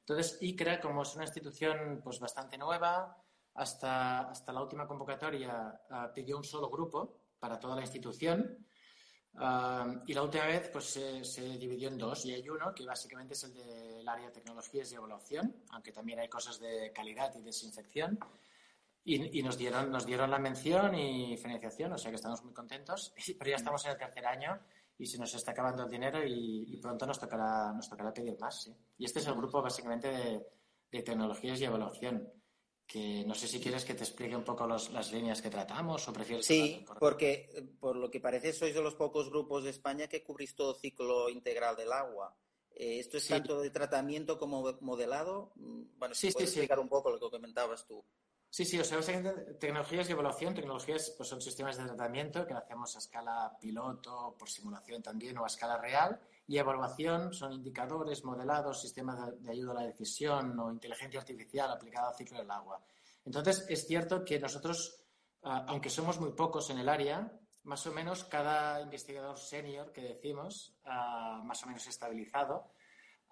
[0.00, 3.16] Entonces, ICRA, como es una institución pues, bastante nueva,
[3.54, 8.66] hasta, hasta la última convocatoria uh, pidió un solo grupo para toda la institución.
[9.34, 12.84] Uh, y la última vez pues, se, se, dividió en dos y hay uno que
[12.84, 17.32] básicamente es el del área de tecnologías y evaluación, aunque también hay cosas de calidad
[17.36, 18.18] y desinfección.
[19.12, 22.52] Y, y, nos, dieron, nos dieron la mención y financiación, o sea que estamos muy
[22.52, 24.60] contentos, pero ya estamos en el tercer año
[24.96, 28.38] y se nos está acabando el dinero y, y pronto nos tocará, nos tocará pedir
[28.38, 28.62] más.
[28.62, 28.74] ¿sí?
[28.98, 30.46] Y este es el grupo básicamente de,
[30.92, 32.30] de tecnologías y evaluación
[32.86, 36.06] que no sé si quieres que te explique un poco los, las líneas que tratamos
[36.08, 36.44] o prefieres.
[36.44, 40.24] Sí, porque eh, por lo que parece sois de los pocos grupos de España que
[40.24, 42.36] cubrís todo ciclo integral del agua.
[42.74, 43.28] Eh, ¿Esto es sí.
[43.30, 45.52] tanto de tratamiento como modelado?
[45.54, 48.04] Mm, bueno, si sí, puedes explicar un poco lo que comentabas tú.
[48.52, 49.00] Sí, sí, o sea,
[49.60, 50.54] tecnologías y evaluación.
[50.54, 55.44] Tecnologías pues, son sistemas de tratamiento que hacemos a escala piloto, por simulación también o
[55.44, 56.20] a escala real.
[56.48, 61.70] Y evaluación son indicadores, modelados, sistemas de, de ayuda a la decisión o inteligencia artificial
[61.70, 62.82] aplicada al ciclo del agua.
[63.24, 65.00] Entonces, es cierto que nosotros,
[65.42, 67.32] uh, aunque somos muy pocos en el área,
[67.62, 72.72] más o menos cada investigador senior que decimos, uh, más o menos estabilizado,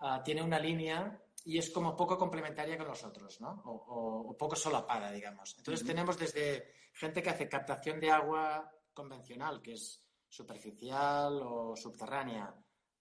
[0.01, 3.63] uh, tiene una línea y es como poco complementaria con los otros, ¿no?
[3.65, 5.55] O, o, o poco solapada, digamos.
[5.57, 5.89] Entonces, uh -huh.
[5.89, 12.55] tenemos desde gente que hace captación de agua convencional, que es superficial o subterránea,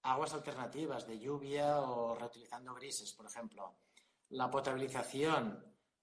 [0.04, 3.80] aguas alternativas de lluvia o reutilizando grises, por ejemplo.
[4.30, 5.42] La potabilización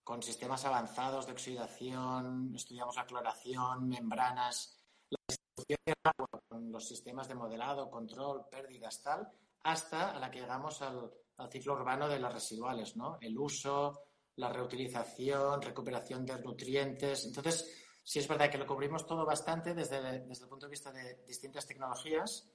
[0.03, 6.87] con sistemas avanzados de oxidación, estudiamos la cloración, membranas, la distribución del agua con los
[6.87, 12.09] sistemas de modelado, control, pérdidas, tal, hasta a la que llegamos al, al ciclo urbano
[12.09, 13.19] de las residuales, ¿no?
[13.21, 14.01] El uso,
[14.37, 17.25] la reutilización, recuperación de nutrientes.
[17.27, 20.93] Entonces, sí es verdad que lo cubrimos todo bastante desde, desde el punto de vista
[20.93, 22.51] de distintas tecnologías,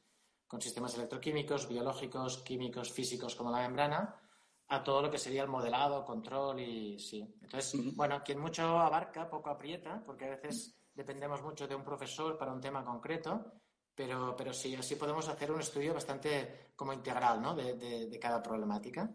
[0.48, 4.20] con sistemas electroquímicos, biológicos, químicos, físicos como la membrana,
[4.68, 7.22] a todo lo que sería el modelado, control y sí.
[7.42, 7.96] Entonces, uh -huh.
[7.96, 12.54] bueno, quien mucho abarca, poco aprieta, porque a veces dependemos mucho de un profesor para
[12.54, 13.54] un tema concreto,
[14.00, 17.54] pero, pero sí, así podemos hacer un estudio bastante como integral, ¿no?
[17.54, 19.12] De, de, de cada problemática.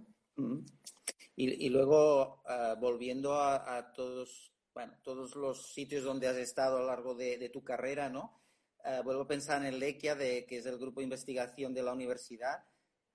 [1.35, 6.77] Y, y, luego, uh, volviendo a, a, todos, bueno, todos los sitios donde has estado
[6.77, 8.43] a lo largo de, de tu carrera, ¿no?
[8.85, 11.95] Uh, vuelvo a pensar en Lequia, de, que es el grupo de investigación de la
[11.95, 12.63] universidad.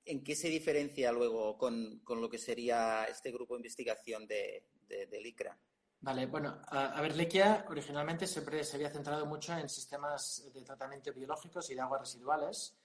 [0.05, 4.65] ¿En qué se diferencia luego con, con lo que sería este grupo de investigación de,
[4.87, 5.55] del ICRA?
[6.01, 11.11] Vale, bueno, a, ver, Lequia originalmente siempre se había centrado mucho en sistemas de tratamiento
[11.11, 12.77] biológicos y de aguas residuales,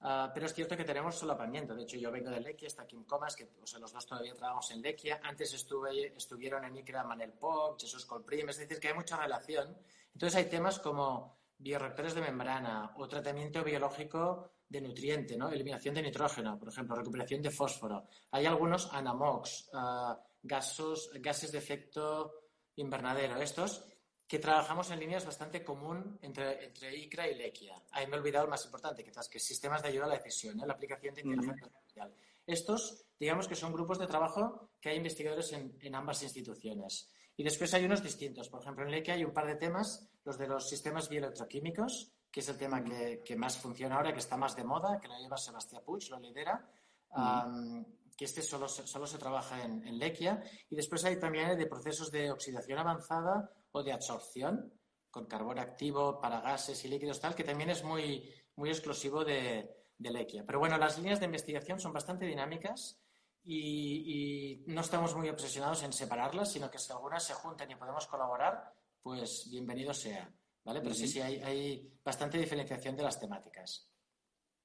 [0.00, 1.74] uh, pero es cierto que tenemos solapamiento.
[1.74, 4.70] De hecho, yo vengo de Lequia, está Kim Comas, que o los dos todavía trabajamos
[4.70, 5.20] en Lequia.
[5.22, 9.76] Antes estuve, estuvieron en ICRA Manel Poc, Jesús Colprim, es decir, que hay mucha relación.
[10.14, 15.50] Entonces hay temas como bioreactores de membrana o tratamiento biológico de nutriente, ¿no?
[15.50, 18.06] eliminación de nitrógeno, por ejemplo, recuperación de fósforo.
[18.30, 22.41] Hay algunos anamox, uh, gases de efecto
[22.76, 23.84] invernadero, estos
[24.26, 27.82] que trabajamos en líneas bastante común entre, entre ICRA y LEQUIA.
[27.90, 30.16] Ahí me he olvidado el más importante, quizás, que es sistemas de ayuda a la
[30.16, 30.66] decisión, ¿eh?
[30.66, 32.08] la aplicación de inteligencia artificial.
[32.08, 32.42] Uh -huh.
[32.46, 37.10] Estos, digamos que son grupos de trabajo que hay investigadores en, en ambas instituciones.
[37.36, 38.48] Y después hay unos distintos.
[38.48, 42.40] Por ejemplo, en LEQUIA hay un par de temas los de los sistemas bioelectroquímicos, que
[42.40, 45.18] es el tema que, que, más funciona ahora, que está más de moda, que lo
[45.18, 46.66] lleva Sebastián Puig, lo lidera,
[47.14, 47.84] um,
[48.16, 50.42] que este solo solo se trabaja en, en Lequia.
[50.70, 54.72] Y después hay también de procesos de oxidación avanzada o de absorción
[55.10, 59.70] con carbón activo para gases y líquidos tal, que también es muy, muy exclusivo de,
[59.98, 60.44] de Lequia.
[60.46, 62.98] Pero bueno, las líneas de investigación son bastante dinámicas
[63.44, 67.76] y, y, no estamos muy obsesionados en separarlas, sino que si algunas se juntan y
[67.76, 68.72] podemos colaborar,
[69.02, 70.32] pues bienvenido sea.
[70.64, 70.80] ¿Vale?
[70.80, 71.00] Pero uh -huh.
[71.00, 73.90] sí, sí, hay, hay, bastante diferenciación de las temáticas.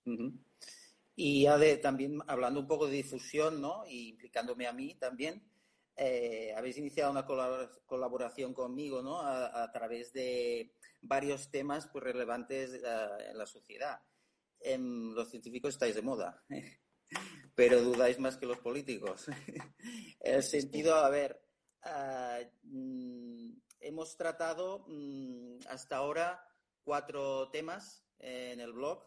[0.05, 0.39] Uh -huh.
[1.19, 3.83] Y ya de, también hablando un poco de difusión, ¿no?
[3.87, 5.43] Y implicándome a mí también,
[5.95, 9.19] eh, habéis iniciado una colaboración conmigo, ¿no?
[9.19, 13.99] A, través de varios temas pues, relevantes uh, en la sociedad.
[14.59, 16.45] En los científicos estáis de moda,
[17.55, 19.25] pero dudáis más que los políticos.
[20.19, 21.41] el sentido, a ver,
[21.83, 22.45] uh,
[23.79, 26.47] hemos tratado mmm, hasta ahora
[26.83, 29.03] cuatro temas eh, en el blog,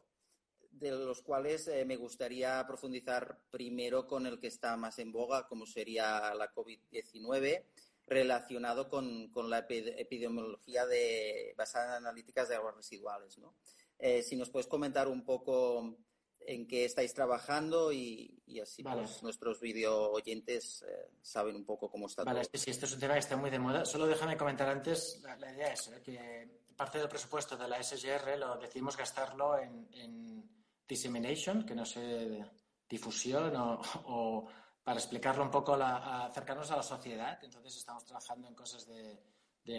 [0.70, 5.46] de los cuales eh, me gustaría profundizar primero con el que está más en boga,
[5.46, 7.64] como sería la COVID-19,
[8.06, 13.38] relacionado con, con, la epidemiología de, basada en analíticas de aguas residuales.
[13.38, 13.54] ¿no?
[13.98, 15.98] Eh, si nos puedes comentar un poco
[16.40, 19.02] en qué estáis trabajando y, y así vale.
[19.02, 22.50] pues, nuestros video oyentes eh, saben un poco cómo está vale, todo.
[22.54, 23.84] Sí, esto es un tema que está muy de moda.
[23.84, 26.00] Solo déjame comentar antes, la, la idea es ¿eh?
[26.02, 30.59] que parte del presupuesto de la SGR lo decidimos gastarlo en, en
[30.90, 32.44] dissemination, que no sé,
[32.88, 34.46] difusión o,
[34.82, 37.38] para explicarlo un poco, acercarnos a la sociedad.
[37.42, 39.18] Entonces estamos trabajando en cosas de,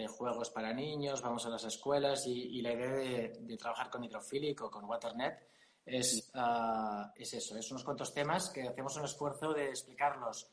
[0.08, 4.70] juegos para niños, vamos a las escuelas y, la idea de, trabajar con Hydrophilic o
[4.70, 5.38] con Waternet
[5.84, 10.50] es, ah, es eso, es unos cuantos temas que hacemos un esfuerzo de explicarlos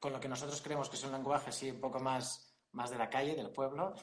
[0.00, 2.98] con lo que nosotros creemos que es un lenguaje así un poco más, más de
[2.98, 3.94] la calle, del pueblo,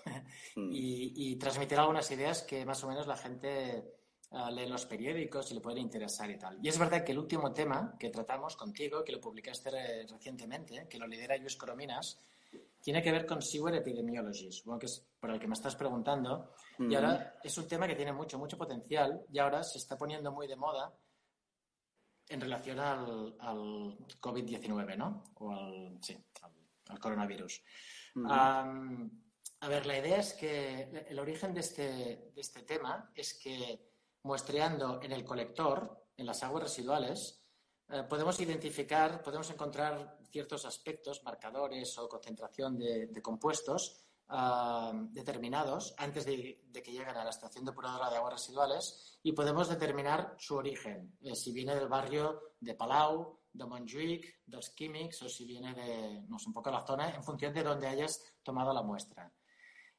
[0.56, 0.70] mm.
[0.72, 3.95] y, transmitir algunas ideas que más o menos la gente
[4.36, 6.60] uh, lee los periódicos y le pueden interesar y tal.
[6.62, 9.72] Y es verdad que el último tema que tratamos contigo, que lo publicaste
[10.10, 12.20] recientemente, que lo lidera Luis Corominas,
[12.82, 16.54] tiene que ver con Sewer Epidemiology, supongo que es por el que me estás preguntando.
[16.78, 16.96] Y mm.
[16.96, 20.48] ahora es un tema que tiene mucho, mucho potencial y ahora se está poniendo muy
[20.48, 20.94] de moda
[22.30, 25.24] en relación al, al COVID-19, ¿no?
[25.36, 26.18] O al, sí,
[26.90, 27.62] al, coronavirus.
[28.28, 31.84] a ver, la idea es que el origen de este,
[32.36, 33.95] de este tema es que
[34.26, 37.42] muestreando en el colector, en las aguas residuales,
[37.90, 45.94] eh, podemos identificar, podemos encontrar ciertos aspectos, marcadores o concentración de, de compuestos Ah, determinados
[46.00, 50.56] antes de, que lleguen a la estación depuradora de aguas residuales y podemos determinar su
[50.56, 55.76] origen, eh, si viene del barrio de Palau, de Montjuic, los Químics o si viene
[55.76, 59.32] de, no sé, un poco la zona, en función de donde hayas tomado la muestra.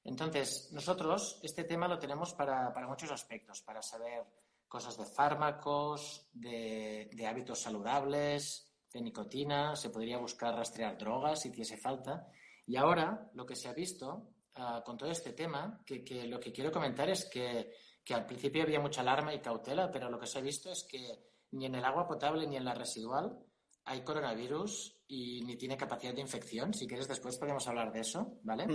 [0.07, 4.25] Entonces, nosotros este tema lo tenemos para, muchos aspectos, para saber
[4.69, 11.77] cosas de fármacos, de, hábitos saludables, de nicotina, se podría buscar rastrear drogas si hiciese
[11.77, 12.29] falta.
[12.67, 16.53] Y ahora lo que se ha visto ah, con todo este tema, que, lo que
[16.53, 17.73] quiero comentar es que,
[18.15, 21.19] al principio había mucha alarma y cautela, pero lo que se ha visto es que
[21.51, 23.37] ni en el agua potable ni en la residual
[23.85, 26.73] hay coronavirus y ni tiene capacidad de infección.
[26.73, 28.67] Si quieres, después podemos hablar de eso, ¿vale?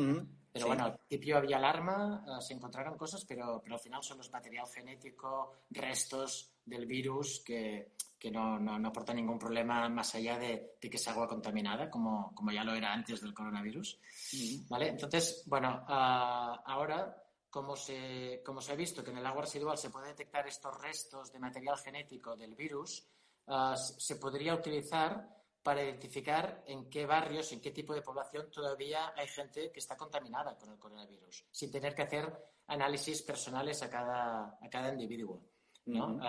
[0.52, 4.18] Pero bueno, al principio había alarma, ah, se encontraron cosas, pero, pero al final son
[4.18, 10.38] los material genético, restos del virus que, que no, no, aporta ningún problema más allá
[10.38, 13.98] de, que es agua contaminada, como, como, ya lo era antes del coronavirus.
[14.34, 14.68] Mm.
[14.70, 14.90] ¿Vale?
[14.90, 17.16] Entonces, bueno, ah, ahora,
[17.50, 20.80] como se, como se ha visto que en el agua residual se puede detectar estos
[20.82, 23.08] restos de material genético del virus,
[23.48, 29.14] ah, se podría utilizar para identificar en qué barrios, en qué tipo de población todavía
[29.16, 32.32] hay gente que está contaminada con el coronavirus, sin tener que hacer
[32.68, 35.42] análisis personales a cada, a cada individuo.
[35.86, 36.20] ¿no?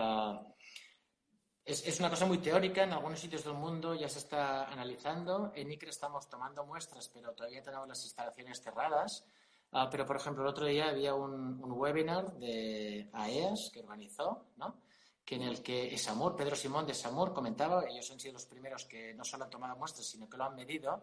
[1.65, 5.53] Es, una cosa muy teórica, en algunos sitios del mundo ya se está analizando.
[5.55, 9.25] En ICRE estamos tomando muestras, pero todavía tenemos las instalaciones cerradas.
[9.71, 14.83] Ah, pero, por ejemplo, el otro día había un, webinar de AEAS que organizó, ¿no?
[15.25, 18.85] Que en el que Esamur, Pedro Simón de Samur comentaba, ellos han sido los primeros
[18.87, 21.03] que no solo han tomado muestras, sino que lo han medido.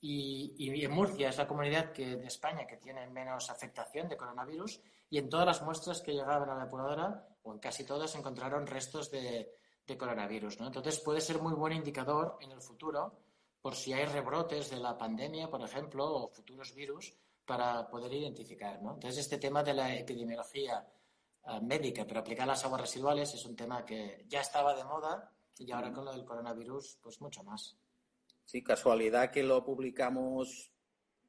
[0.00, 4.16] Y, y en Murcia es la comunidad que, de España que tiene menos afectación de
[4.16, 4.80] coronavirus.
[5.10, 8.66] Y en todas las muestras que llegaban a la depuradora, o en casi todas, encontraron
[8.66, 9.52] restos de,
[9.86, 10.60] de coronavirus.
[10.60, 10.66] ¿no?
[10.66, 13.18] Entonces puede ser muy buen indicador en el futuro
[13.60, 17.14] por si hay rebrotes de la pandemia, por ejemplo, o futuros virus
[17.44, 18.82] para poder identificar.
[18.82, 18.94] ¿no?
[18.94, 20.86] Entonces este tema de la epidemiología
[21.62, 25.32] médica, pero aplicar a las aguas residuales es un tema que ya estaba de moda
[25.58, 27.76] y ahora con lo del coronavirus, pues mucho más.
[28.44, 30.72] Sí, casualidad que lo publicamos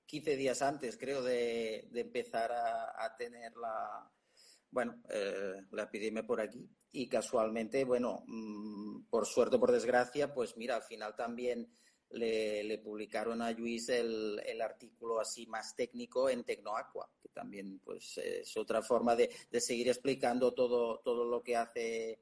[0.05, 4.09] 15 días antes, creo, de, empezar a, tener la,
[4.71, 10.33] bueno, eh, la epidemia por aquí y casualmente, bueno, mm, por suerte o por desgracia,
[10.33, 11.71] pues mira, al final también
[12.09, 18.81] le, publicaron a Luis el, artículo así más técnico en Tecnoaqua, también pues es otra
[18.81, 19.29] forma de,
[19.59, 22.19] seguir explicando todo, todo lo que hace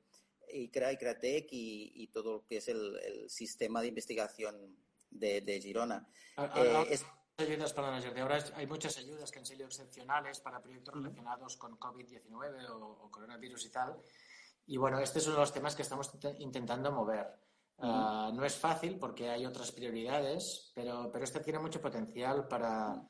[0.52, 4.76] ICRA, ICRATEC y, y todo lo que es el, sistema de investigación
[5.10, 6.06] de, Girona.
[6.38, 7.00] Eh,
[7.38, 12.70] ayudas, para ahora hay muchas ayudas que han sido excepcionales para proyectos relacionados con COVID-19
[12.72, 13.98] o, coronavirus y tal.
[14.68, 17.28] Y bueno, este es uno de los temas que estamos intentando mover.
[17.78, 23.02] Ah, no es fácil porque hay otras prioridades, pero, pero este tiene mucho potencial para,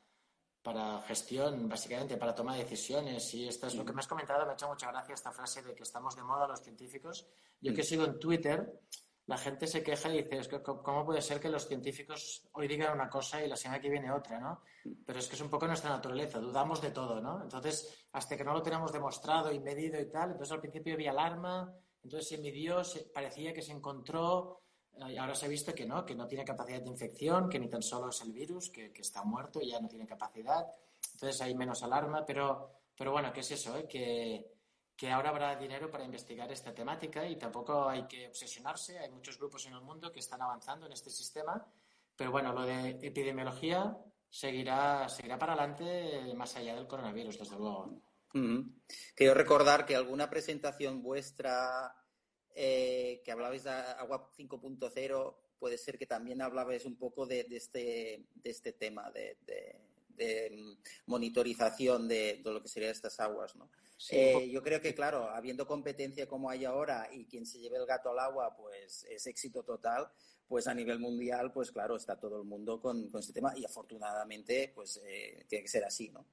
[0.66, 3.32] para gestión, básicamente, para toma de decisiones.
[3.34, 5.62] Y esto es lo que me has comentado, me ha hecho mucha gracia esta frase
[5.62, 7.24] de que estamos de moda los científicos.
[7.60, 8.82] Yo que sigo en Twitter,
[9.26, 13.08] la gente se queja y dice, ¿cómo puede ser que los científicos hoy digan una
[13.08, 14.62] cosa y la semana que viene otra, ¿no?
[15.06, 17.44] Pero es que es un poco nuestra naturaleza, dudamos de todo, ¿no?
[17.44, 21.12] Entonces, hasta que no lo tenemos demostrado y medido y tal, entonces al principio había
[21.12, 22.82] alarma, entonces se midió,
[23.14, 24.62] parecía que se encontró,
[25.00, 27.82] ahora se ha visto que no, que no tiene capacidad de infección, que ni tan
[27.82, 30.66] solo es el virus, que, está muerto y ya no tiene capacidad,
[31.12, 33.76] entonces hay menos alarma, pero, pero bueno, ¿qué es eso?
[33.76, 33.86] Eh?
[33.86, 34.56] Que
[34.96, 38.98] que ahora habrá dinero para investigar esta temática y tampoco hay que obsesionarse.
[38.98, 41.62] Hay muchos grupos en el mundo que están avanzando en este sistema,
[42.16, 43.94] pero bueno, lo de epidemiología
[44.30, 48.00] seguirá, seguirá para adelante más allá del coronavirus, desde luego.
[49.14, 51.94] Quiero recordar que alguna presentación vuestra
[52.58, 58.24] eh, que hablabais de agua 5.0, puede ser que también hablabais un poco de, este,
[58.34, 59.36] de este tema de,
[61.04, 63.70] monitorización de, lo que serían estas aguas, ¿no?
[64.10, 67.84] Eh, yo creo que, claro, habiendo competencia como hay ahora y quien se lleve el
[67.84, 70.08] gato al agua, pues es éxito total,
[70.48, 74.72] pues a nivel mundial, pues claro, está todo el mundo con, este tema y afortunadamente,
[74.74, 76.26] pues eh, tiene que ser así, ¿no?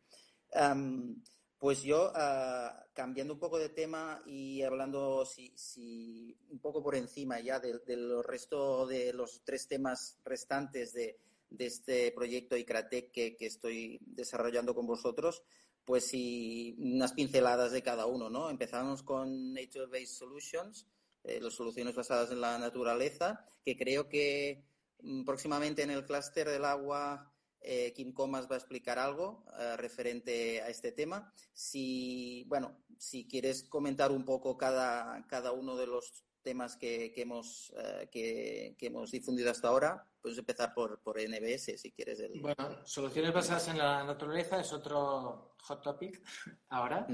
[1.63, 7.39] Pues yo, ah, cambiando un poco de tema y hablando si, un poco por encima
[7.39, 11.17] ya del de resto de los tres temas restantes de,
[11.57, 15.41] este proyecto ICRATEC que, que, estoy desarrollando con vosotros,
[15.85, 18.49] pues si unas pinceladas de cada uno, ¿no?
[18.49, 20.85] Empezamos con Nature Based Solutions,
[21.23, 24.65] eh, las soluciones basadas en la naturaleza, que creo que
[25.01, 27.32] mm, próximamente en el clúster del agua
[27.63, 31.33] eh, Kim Comas va a explicar algo eh, referente a este tema.
[31.53, 37.73] Si, bueno, si quieres comentar un poco cada, cada uno de los temas que, hemos,
[37.77, 42.21] eh, que, hemos difundido hasta ahora, puedes empezar por, por NBS, si quieres.
[42.41, 46.21] Bueno, soluciones basadas en la naturaleza es otro hot topic
[46.69, 47.07] ahora.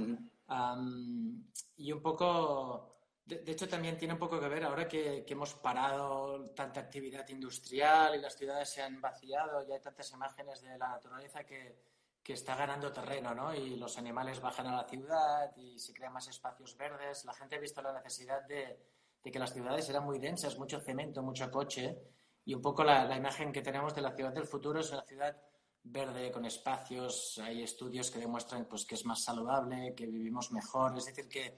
[1.78, 2.99] y un poco
[3.30, 8.16] de, hecho, también tiene un poco que ver ahora que, hemos parado tanta actividad industrial
[8.16, 11.88] y las ciudades se han vaciado, ya hay tantas imágenes de la naturaleza que,
[12.30, 13.56] está ganando terreno, ¿no?
[13.56, 17.26] Y los animales bajan a la ciudad y se crean más espacios verdes.
[17.26, 18.78] La gente ha visto la necesidad de,
[19.24, 21.98] que las ciudades eran muy densas, mucho cemento, mucho coche.
[22.46, 25.02] Y un poco la, la imagen que tenemos de la ciudad del futuro es una
[25.02, 25.36] ciudad
[25.82, 27.40] verde con espacios.
[27.42, 30.96] Hay estudios que demuestran pues, que es más saludable, que vivimos mejor.
[31.00, 31.58] Es decir, que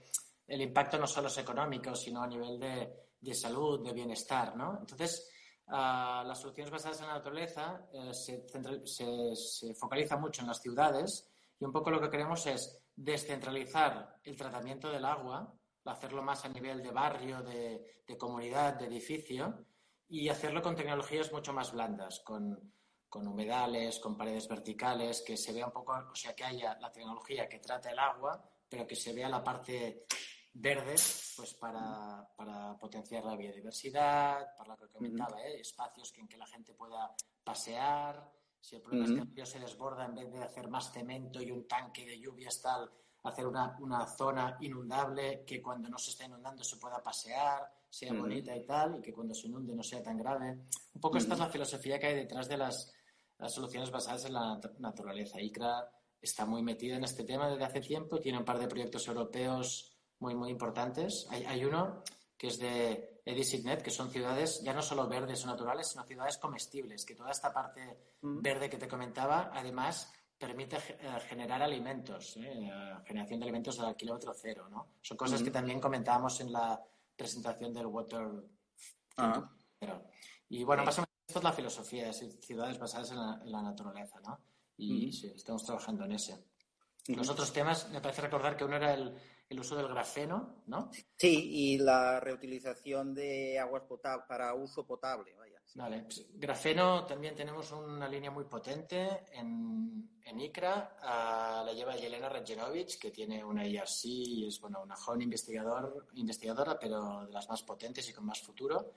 [0.52, 4.80] el impacto no solo es económico, sino a nivel de, salud, de bienestar, ¿no?
[4.80, 5.26] Entonces,
[5.68, 8.44] ah, las soluciones basadas en la naturaleza eh, se,
[8.84, 11.26] se, focaliza mucho en las ciudades
[11.58, 15.54] y un poco lo que queremos es descentralizar el tratamiento del agua,
[15.86, 19.64] hacerlo más a nivel de barrio, de, comunidad, de edificio
[20.06, 22.74] y hacerlo con tecnologías mucho más blandas, con,
[23.08, 26.92] con humedales, con paredes verticales, que se vea un poco, o sea, que haya la
[26.92, 30.04] tecnología que trata el agua, pero que se vea la parte
[30.54, 30.96] verde
[31.36, 32.28] pues para,
[32.78, 35.60] potenciar la biodiversidad, para lo que comentaba, ¿eh?
[35.60, 38.30] espacios en que la gente pueda pasear.
[38.60, 41.42] Si el problema es que el río se desborda, en vez de hacer más cemento
[41.42, 42.90] y un tanque de lluvias tal,
[43.24, 48.54] hacer una, zona inundable que cuando no se está inundando se pueda pasear, sea bonita
[48.56, 50.58] y tal, y que cuando se inunde no sea tan grave.
[50.94, 52.92] Un poco esta es la filosofía que hay detrás de las,
[53.38, 55.40] las soluciones basadas en la naturaleza.
[55.40, 55.88] ICRA
[56.20, 59.91] está muy metida en este tema desde hace tiempo, tiene un par de proyectos europeos
[60.22, 61.26] muy, muy importantes.
[61.30, 62.04] Hay, hay uno
[62.38, 66.38] que es de Edisignet, que son ciudades ya no solo verdes o naturales, sino ciudades
[66.38, 67.80] comestibles, que toda esta parte
[68.22, 68.40] mm.
[68.40, 72.70] verde que te comentaba, además, permite eh, generar alimentos, ¿eh?
[73.04, 74.94] generación de alimentos al kilómetro cero, ¿no?
[75.00, 75.44] Son cosas mm.
[75.44, 76.80] que también comentábamos en la
[77.16, 78.28] presentación del Water.
[79.16, 79.50] Ah.
[80.48, 84.38] Y bueno, menos esto es la filosofía, de ciudades basadas en la, naturaleza, ¿no?
[84.76, 85.12] Y mm.
[85.12, 86.44] sí, estamos trabajando en ese.
[87.08, 89.16] Los otros temas, me parece recordar que uno era el,
[89.52, 90.90] el uso del grafeno, ¿no?
[91.16, 95.60] Sí, y la reutilización de aguas potables para uso potable, vaya.
[95.74, 100.96] Vale, pues, grafeno también tenemos una línea muy potente en, ICRA,
[101.64, 106.78] la lleva Yelena Redgenovich, que tiene una IRC y es bueno, una joven investigador, investigadora,
[106.78, 108.94] pero de las más potentes y con más futuro.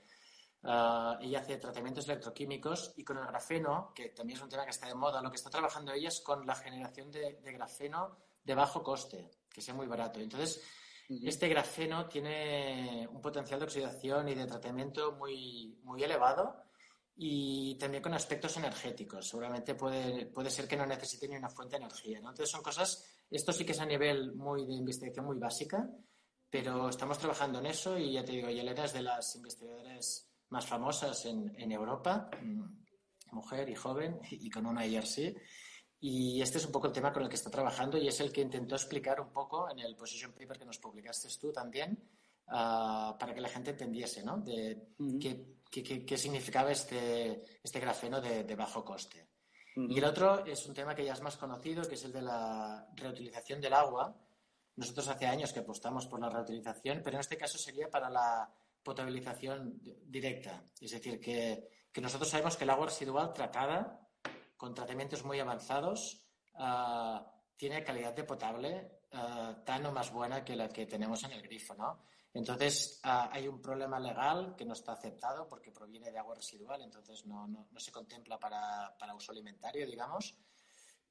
[0.63, 4.71] Uh, ella hace tratamientos electroquímicos y con el grafeno, que también es un tema que
[4.71, 8.55] está de moda, lo que está trabajando ella es con la generación de grafeno de
[8.55, 10.19] bajo coste que sea muy barato.
[10.19, 10.61] Entonces,
[11.07, 16.63] este grafeno tiene un potencial de oxidación y de tratamiento muy, muy elevado
[17.15, 19.29] y también con aspectos energéticos.
[19.29, 22.17] Seguramente puede, puede ser que no necesite ni una fuente de energía.
[22.17, 25.89] Entonces, son cosas, esto sí que es a nivel muy de investigación muy básica,
[26.49, 30.67] pero estamos trabajando en eso y ya te digo, Yelena es de las investigadoras más
[30.67, 32.85] famosas en, en Europa, mm,
[33.31, 35.35] mujer y joven y con una IRC.
[35.99, 38.31] Y este es un poco el tema con el que está trabajando y es el
[38.31, 41.97] que intentó explicar un poco en el position paper que nos publicaste tú también,
[42.47, 44.37] ah, para que la gente entendiese ¿no?
[44.37, 44.89] de
[45.19, 45.55] qué,
[46.05, 49.29] qué, significaba este, este grafeno de, bajo coste.
[49.75, 52.21] Y el otro es un tema que ya es más conocido, que es el de
[52.21, 54.15] la reutilización del agua.
[54.77, 58.49] Nosotros hace años que apostamos por la reutilización, pero en este caso sería para la
[58.81, 60.63] potabilización directa.
[60.79, 64.04] Es decir, que, que nosotros sabemos que el agua residual tratada
[64.57, 66.25] con tratamientos muy avanzados,
[66.55, 67.25] ah,
[67.57, 71.41] tiene calidad de potable ah, tan o más buena que la que tenemos en el
[71.41, 72.03] grifo, ¿no?
[72.35, 76.81] Entonces, ah, hay un problema legal que no está aceptado porque proviene de agua residual,
[76.81, 80.37] entonces no, no, se contempla para, para, uso alimentario, digamos.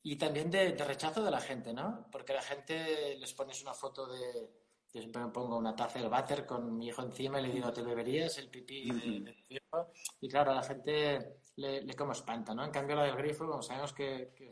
[0.02, 2.08] Y también de, rechazo de la gente, ¿no?
[2.12, 4.50] Porque la gente les pones una foto de,
[4.92, 7.72] Yo siempre me pongo una taza del váter con mi hijo encima y le digo,
[7.72, 9.92] ¿te beberías el pipí de, grifo?
[10.20, 12.64] Y claro, la gente le, le, como espanta, ¿no?
[12.64, 14.50] En cambio, la del grifo, como sabemos que, que,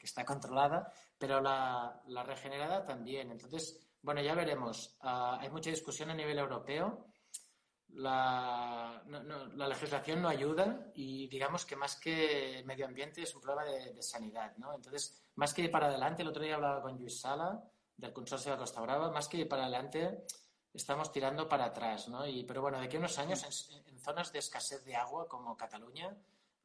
[0.00, 3.30] está controlada, pero la, la, regenerada también.
[3.30, 4.96] Entonces, bueno, ya veremos.
[5.02, 7.06] Uh, hay mucha discusión a nivel europeo.
[7.88, 13.34] La, no, no, la, legislación no ayuda y digamos que más que medio ambiente es
[13.34, 14.74] un problema de, de sanidad, ¿no?
[14.74, 17.62] Entonces, más que ir para adelante, el otro día hablaba con Luis Sala,
[17.96, 20.24] del consorcio de la Costa Brava, más que ir para adelante,
[20.72, 22.26] estamos tirando para atrás, ¿no?
[22.26, 25.28] Y, pero bueno, de aquí a unos años, en, en zonas de escasez de agua
[25.28, 26.16] como Cataluña,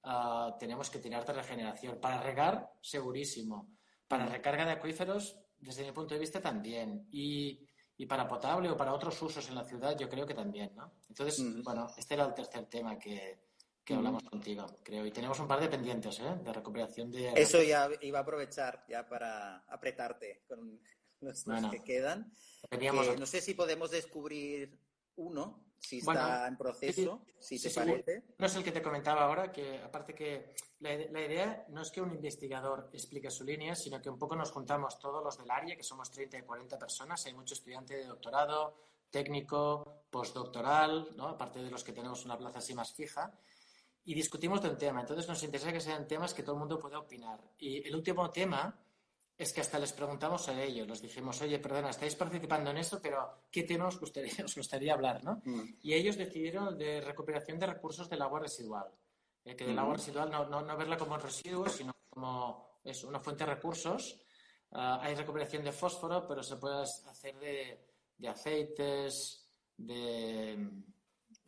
[0.04, 2.00] uh, tenemos que tirar de regeneración.
[2.00, 3.76] Para regar, segurísimo.
[4.08, 7.08] Para recarga de acuíferos, desde mi punto de vista, también.
[7.12, 10.76] Y, y para potable o para otros usos en la ciudad, yo creo que también,
[10.76, 10.94] ¿no?
[11.08, 11.64] Entonces, mm.
[11.64, 13.40] bueno, este era el tercer tema que,
[13.90, 15.06] que hablamos contigo, creo.
[15.06, 16.36] Y tenemos un par de pendientes, ¿eh?
[16.44, 17.34] De recuperación de...
[17.36, 20.80] Eso ya iba a aprovechar ya para apretarte con
[21.22, 22.32] los, bueno, que quedan.
[22.70, 24.80] Que no sé si podemos descubrir
[25.16, 28.24] uno, si está bueno, en proceso, sí, si te sí, parece.
[28.38, 31.92] No es el que te comentaba ahora, que aparte que la, la, idea no es
[31.92, 35.50] que un investigador explique su línea, sino que un poco nos juntamos todos los del
[35.50, 38.76] área, que somos 30 y 40 personas, hay muchos estudiantes de doctorado,
[39.10, 41.30] técnico, postdoctoral, ¿no?
[41.30, 43.32] aparte de los que tenemos una plaza así más fija,
[44.06, 45.02] y discutimos de un tema.
[45.02, 47.40] Entonces nos interesa que sean temas que todo el mundo pueda opinar.
[47.60, 48.76] Y el último tema
[49.40, 53.00] es que hasta les preguntamos a ellos, les dijimos, oye, perdona, estáis participando en esto,
[53.02, 55.24] pero ¿qué tema os gustaría, os gustaría hablar?
[55.24, 55.42] ¿no?
[55.46, 55.78] Mm.
[55.82, 58.88] Y ellos decidieron de recuperación de recursos del agua residual.
[59.46, 59.80] Eh, que del mm.
[59.80, 64.20] agua residual no, no, no, verla como residuo, sino como es una fuente de recursos.
[64.72, 67.88] Uh, hay recuperación de fósforo, pero se puede hacer de,
[68.18, 70.70] de aceites, de...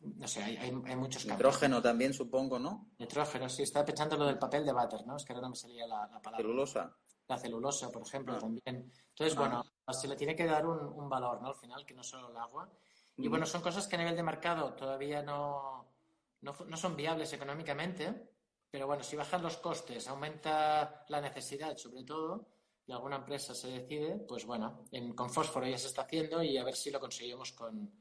[0.00, 1.44] No sé, hay, hay, hay muchos campos.
[1.44, 2.90] Nitrógeno también, supongo, ¿no?
[2.98, 3.62] Nitrógeno, sí.
[3.62, 5.16] Estaba pensando lo del papel de váter, ¿no?
[5.16, 6.38] Es que ahora no me salía la, la palabra.
[6.38, 6.96] Celulosa
[7.28, 8.38] la celulosa, por ejemplo, ah.
[8.38, 8.90] también.
[9.10, 9.40] Entonces, ah.
[9.40, 11.48] bueno, se le tiene que dar un, un, valor, ¿no?
[11.48, 12.70] Al final, que no solo el agua.
[13.16, 15.94] Y bueno, son cosas que a nivel de mercado todavía no,
[16.40, 18.30] no, no, son viables económicamente,
[18.70, 22.48] pero bueno, si bajan los costes, aumenta la necesidad, sobre todo,
[22.86, 26.56] y alguna empresa se decide, pues bueno, en, con fósforo ya se está haciendo y
[26.56, 27.92] a ver si lo conseguimos con,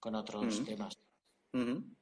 [0.00, 0.64] con otros uh -huh.
[0.64, 0.94] temas.
[1.52, 1.96] Uh -huh.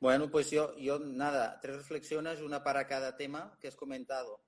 [0.00, 4.40] Bueno, pues yo, yo nada, tres reflexiones, una para cada tema que has comentado.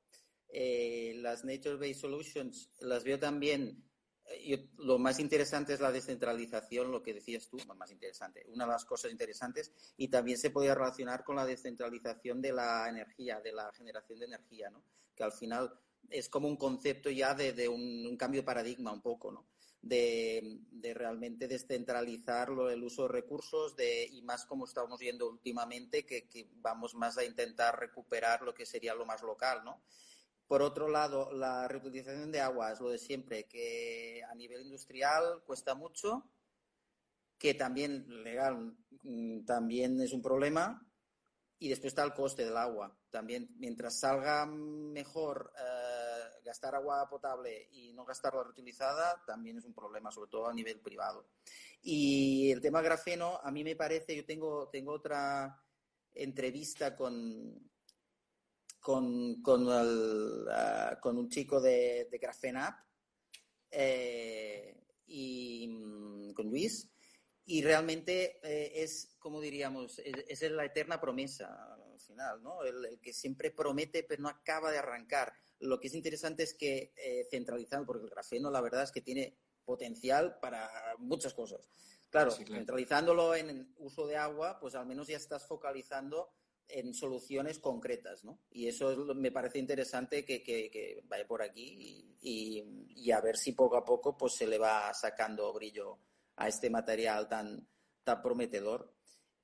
[0.52, 3.84] Eh, las Nature-Based Solutions las veo también.
[4.32, 8.72] Eh, lo más interesante es la descentralización, lo que decías tú, más interesante, una de
[8.72, 13.52] las cosas interesantes, y también se podía relacionar con la descentralización de la energía, de
[13.52, 14.84] la generación de energía, ¿no?
[15.16, 15.72] que al final
[16.08, 19.46] es como un concepto ya de, un, cambio de paradigma un poco, ¿no?
[19.82, 20.60] de,
[20.94, 26.48] realmente descentralizar el uso de recursos de, y más como estamos viendo últimamente, que, que,
[26.56, 29.82] vamos más a intentar recuperar lo que sería lo más local, ¿no?
[30.50, 35.44] Por otro lado, la reutilización de agua es lo de siempre, que a nivel industrial
[35.46, 36.28] cuesta mucho,
[37.38, 40.84] que también legal mm, también es un problema,
[41.60, 42.92] y después está el coste del agua.
[43.10, 49.72] También, mientras salga mejor eh, gastar agua potable y no gastarla reutilizada, también es un
[49.72, 51.28] problema, sobre todo a nivel privado.
[51.80, 55.62] Y el tema grafeno, a mí me parece, yo tengo, tengo otra
[56.12, 57.69] entrevista con,
[58.80, 62.74] con, con, el, uh, con un chico de, de Graphenap
[63.70, 64.74] eh,
[65.06, 66.88] y mm, con Luis.
[67.44, 72.62] Y realmente eh, es, como diríamos, es, es, la eterna promesa al final, ¿no?
[72.62, 75.32] El, el, que siempre promete pero no acaba de arrancar.
[75.58, 79.02] Lo que es interesante es que eh, centralizando, porque el grafeno la verdad es que
[79.02, 81.68] tiene potencial para muchas cosas.
[82.08, 86.32] Claro, sí, claro, centralizándolo en uso de agua, pues al menos ya estás focalizando
[86.72, 88.38] en soluciones concretas, ¿no?
[88.50, 92.64] Y eso es, me parece interesante que, que, que vaya por aquí y,
[92.96, 95.98] y, a ver si poco a poco pues se le va sacando brillo
[96.36, 97.66] a este material tan,
[98.04, 98.92] tan prometedor.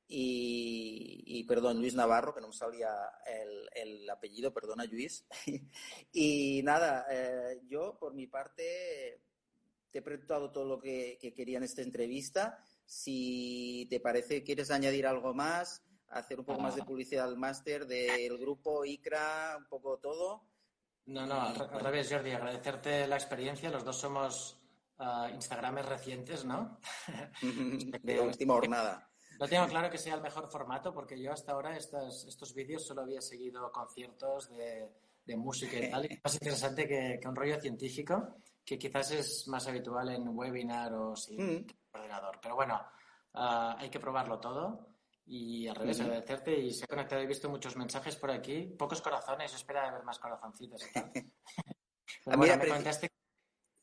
[0.09, 2.89] Y, y, perdón, Luis Navarro, que no me salía
[3.27, 5.27] el, el apellido, perdona Luis.
[6.13, 9.21] y nada, eh, yo por mi parte
[9.91, 12.63] te he preguntado todo lo que, que quería en esta entrevista.
[12.85, 16.65] Si te parece, quieres añadir algo más, hacer un poco ah.
[16.65, 20.43] más de publicidad al máster del grupo ICRA, un poco todo.
[21.07, 23.71] No, no, al, revés, Jordi, agradecerte la experiencia.
[23.71, 24.59] Los dos somos
[24.99, 26.79] uh, Instagrames recientes, ¿no?
[28.03, 29.09] de última jornada.
[29.39, 32.87] No tengo claro que sea el mejor formato porque yo hasta ahora estos, estos vídeos
[32.87, 34.89] solo había seguido conciertos de,
[35.27, 36.07] de música y tal.
[36.11, 40.29] Y es más interesante que, que, un rollo científico que quizás es más habitual en
[40.29, 41.67] webinar o sin mm.
[41.93, 42.39] ordenador.
[42.41, 42.81] Pero bueno,
[43.35, 44.96] uh, hay que probarlo todo.
[45.27, 46.05] Y al revés, uh -huh.
[46.05, 47.21] agradecerte y se ha conectado.
[47.21, 51.11] He visto muchos mensajes por aquí, pocos corazones, espera de ver más corazoncitos y tal.
[52.25, 53.11] Pero bueno, me comentaste,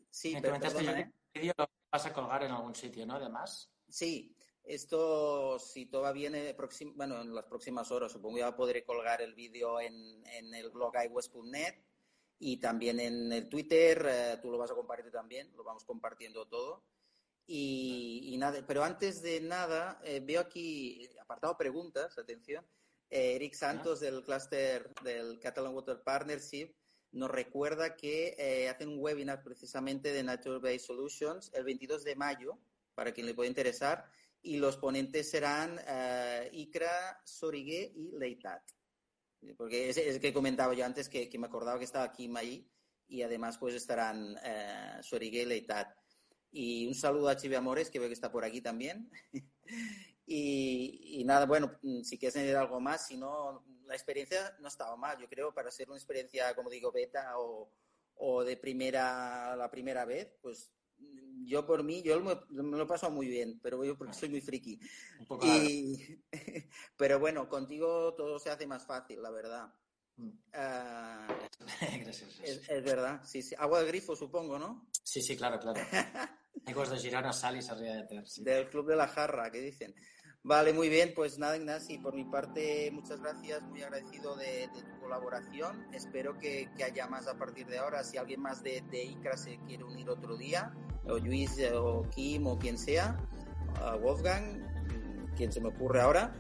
[0.09, 1.65] sí, me comentaste perdona, yo, ¿eh?
[1.91, 3.15] vas a colgar en algún sitio, ¿no?
[3.15, 3.69] Además.
[3.89, 6.55] Sí, esto, si todo va bien, eh,
[6.95, 10.93] bueno, en las próximas horas supongo ya podré colgar el vídeo en, en el blog
[11.05, 11.75] iWest.net
[12.39, 16.47] y también en el Twitter, eh, tú lo vas a compartir también, lo vamos compartiendo
[16.47, 16.83] todo.
[17.45, 22.65] Y, nada, pero antes de nada, eh, veo aquí, apartado preguntas, atención,
[23.09, 26.73] Eric Santos del cluster del Catalan Water Partnership
[27.11, 32.57] nos recuerda que hacen un webinar precisamente de Nature Based Solutions el 22 de mayo,
[32.95, 34.09] para quien le pueda interesar,
[34.41, 35.79] y los ponentes serán
[36.51, 38.63] Ikra, Sorigué y Leitat.
[39.57, 42.67] Porque es, es, que comentaba yo antes que, que, me acordaba que estaba aquí ahí
[43.07, 44.35] y además pues estarán
[45.01, 46.02] Sorigué y Leitat.
[46.53, 49.09] Y un saludo a Chive Amores, que veo que está por aquí también.
[50.27, 54.95] y, y, nada, bueno, si quieres añadir algo más, si no, la experiencia no estaba
[54.95, 57.71] mal, yo creo, para ser una experiencia, como digo, beta o,
[58.15, 60.71] o de primera, la primera vez, pues
[61.45, 64.41] yo por mí, yo me, me lo paso muy bien, pero yo porque soy muy
[64.41, 64.79] friki.
[65.41, 66.19] Y,
[66.97, 69.73] pero bueno, contigo todo se hace más fácil, la verdad.
[70.17, 70.29] Mm.
[71.83, 72.39] Uh, Gracias.
[72.43, 73.55] Es, es, verdad, sí, sí.
[73.57, 74.87] Agua de grifo, supongo, ¿no?
[75.03, 75.81] Sí, sí, claro, claro.
[76.65, 78.27] Aguas de Girona, Sal y Sarriá de Ter.
[78.27, 78.43] Sí.
[78.43, 79.93] Del Club de la Jarra, que dicen.
[80.45, 84.83] Vale, muy bien, pues nada, Ignasi, por mi parte, muchas gracias, muy agradecido de, de
[84.83, 85.87] tu colaboración.
[85.93, 88.03] Espero que, que, haya más a partir de ahora.
[88.03, 90.73] Si alguien más de, de ICRA se quiere unir otro día,
[91.05, 93.17] o Luis, o Kim, o quien sea,
[94.01, 94.61] Wolfgang,
[95.37, 96.35] quien se me ocurre ahora.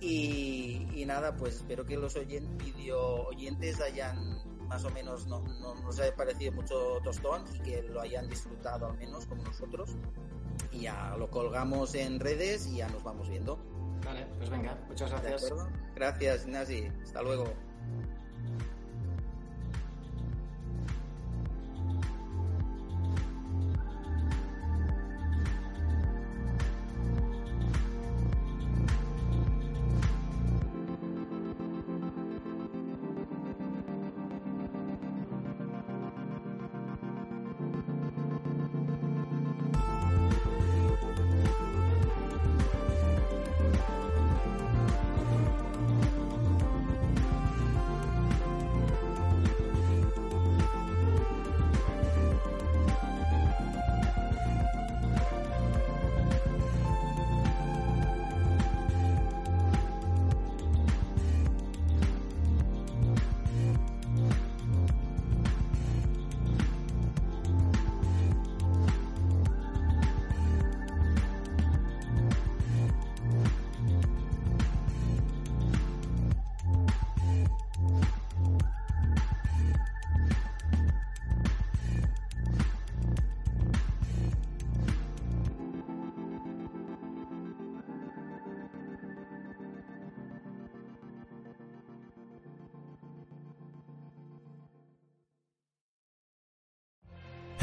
[0.00, 2.14] Y, y nada, pues espero que los
[2.58, 4.35] video oyentes hayan
[4.68, 8.86] más o menos no, no nos haya parecido mucho tostón y que lo hayan disfrutado
[8.86, 9.90] al menos como nosotros
[10.72, 13.58] y ya lo colgamos en redes y ya nos vamos viendo.
[14.04, 15.52] Vale, pues venga, muchas gracias.
[15.94, 16.88] Gracias, Ignasi.
[17.02, 17.44] Hasta luego.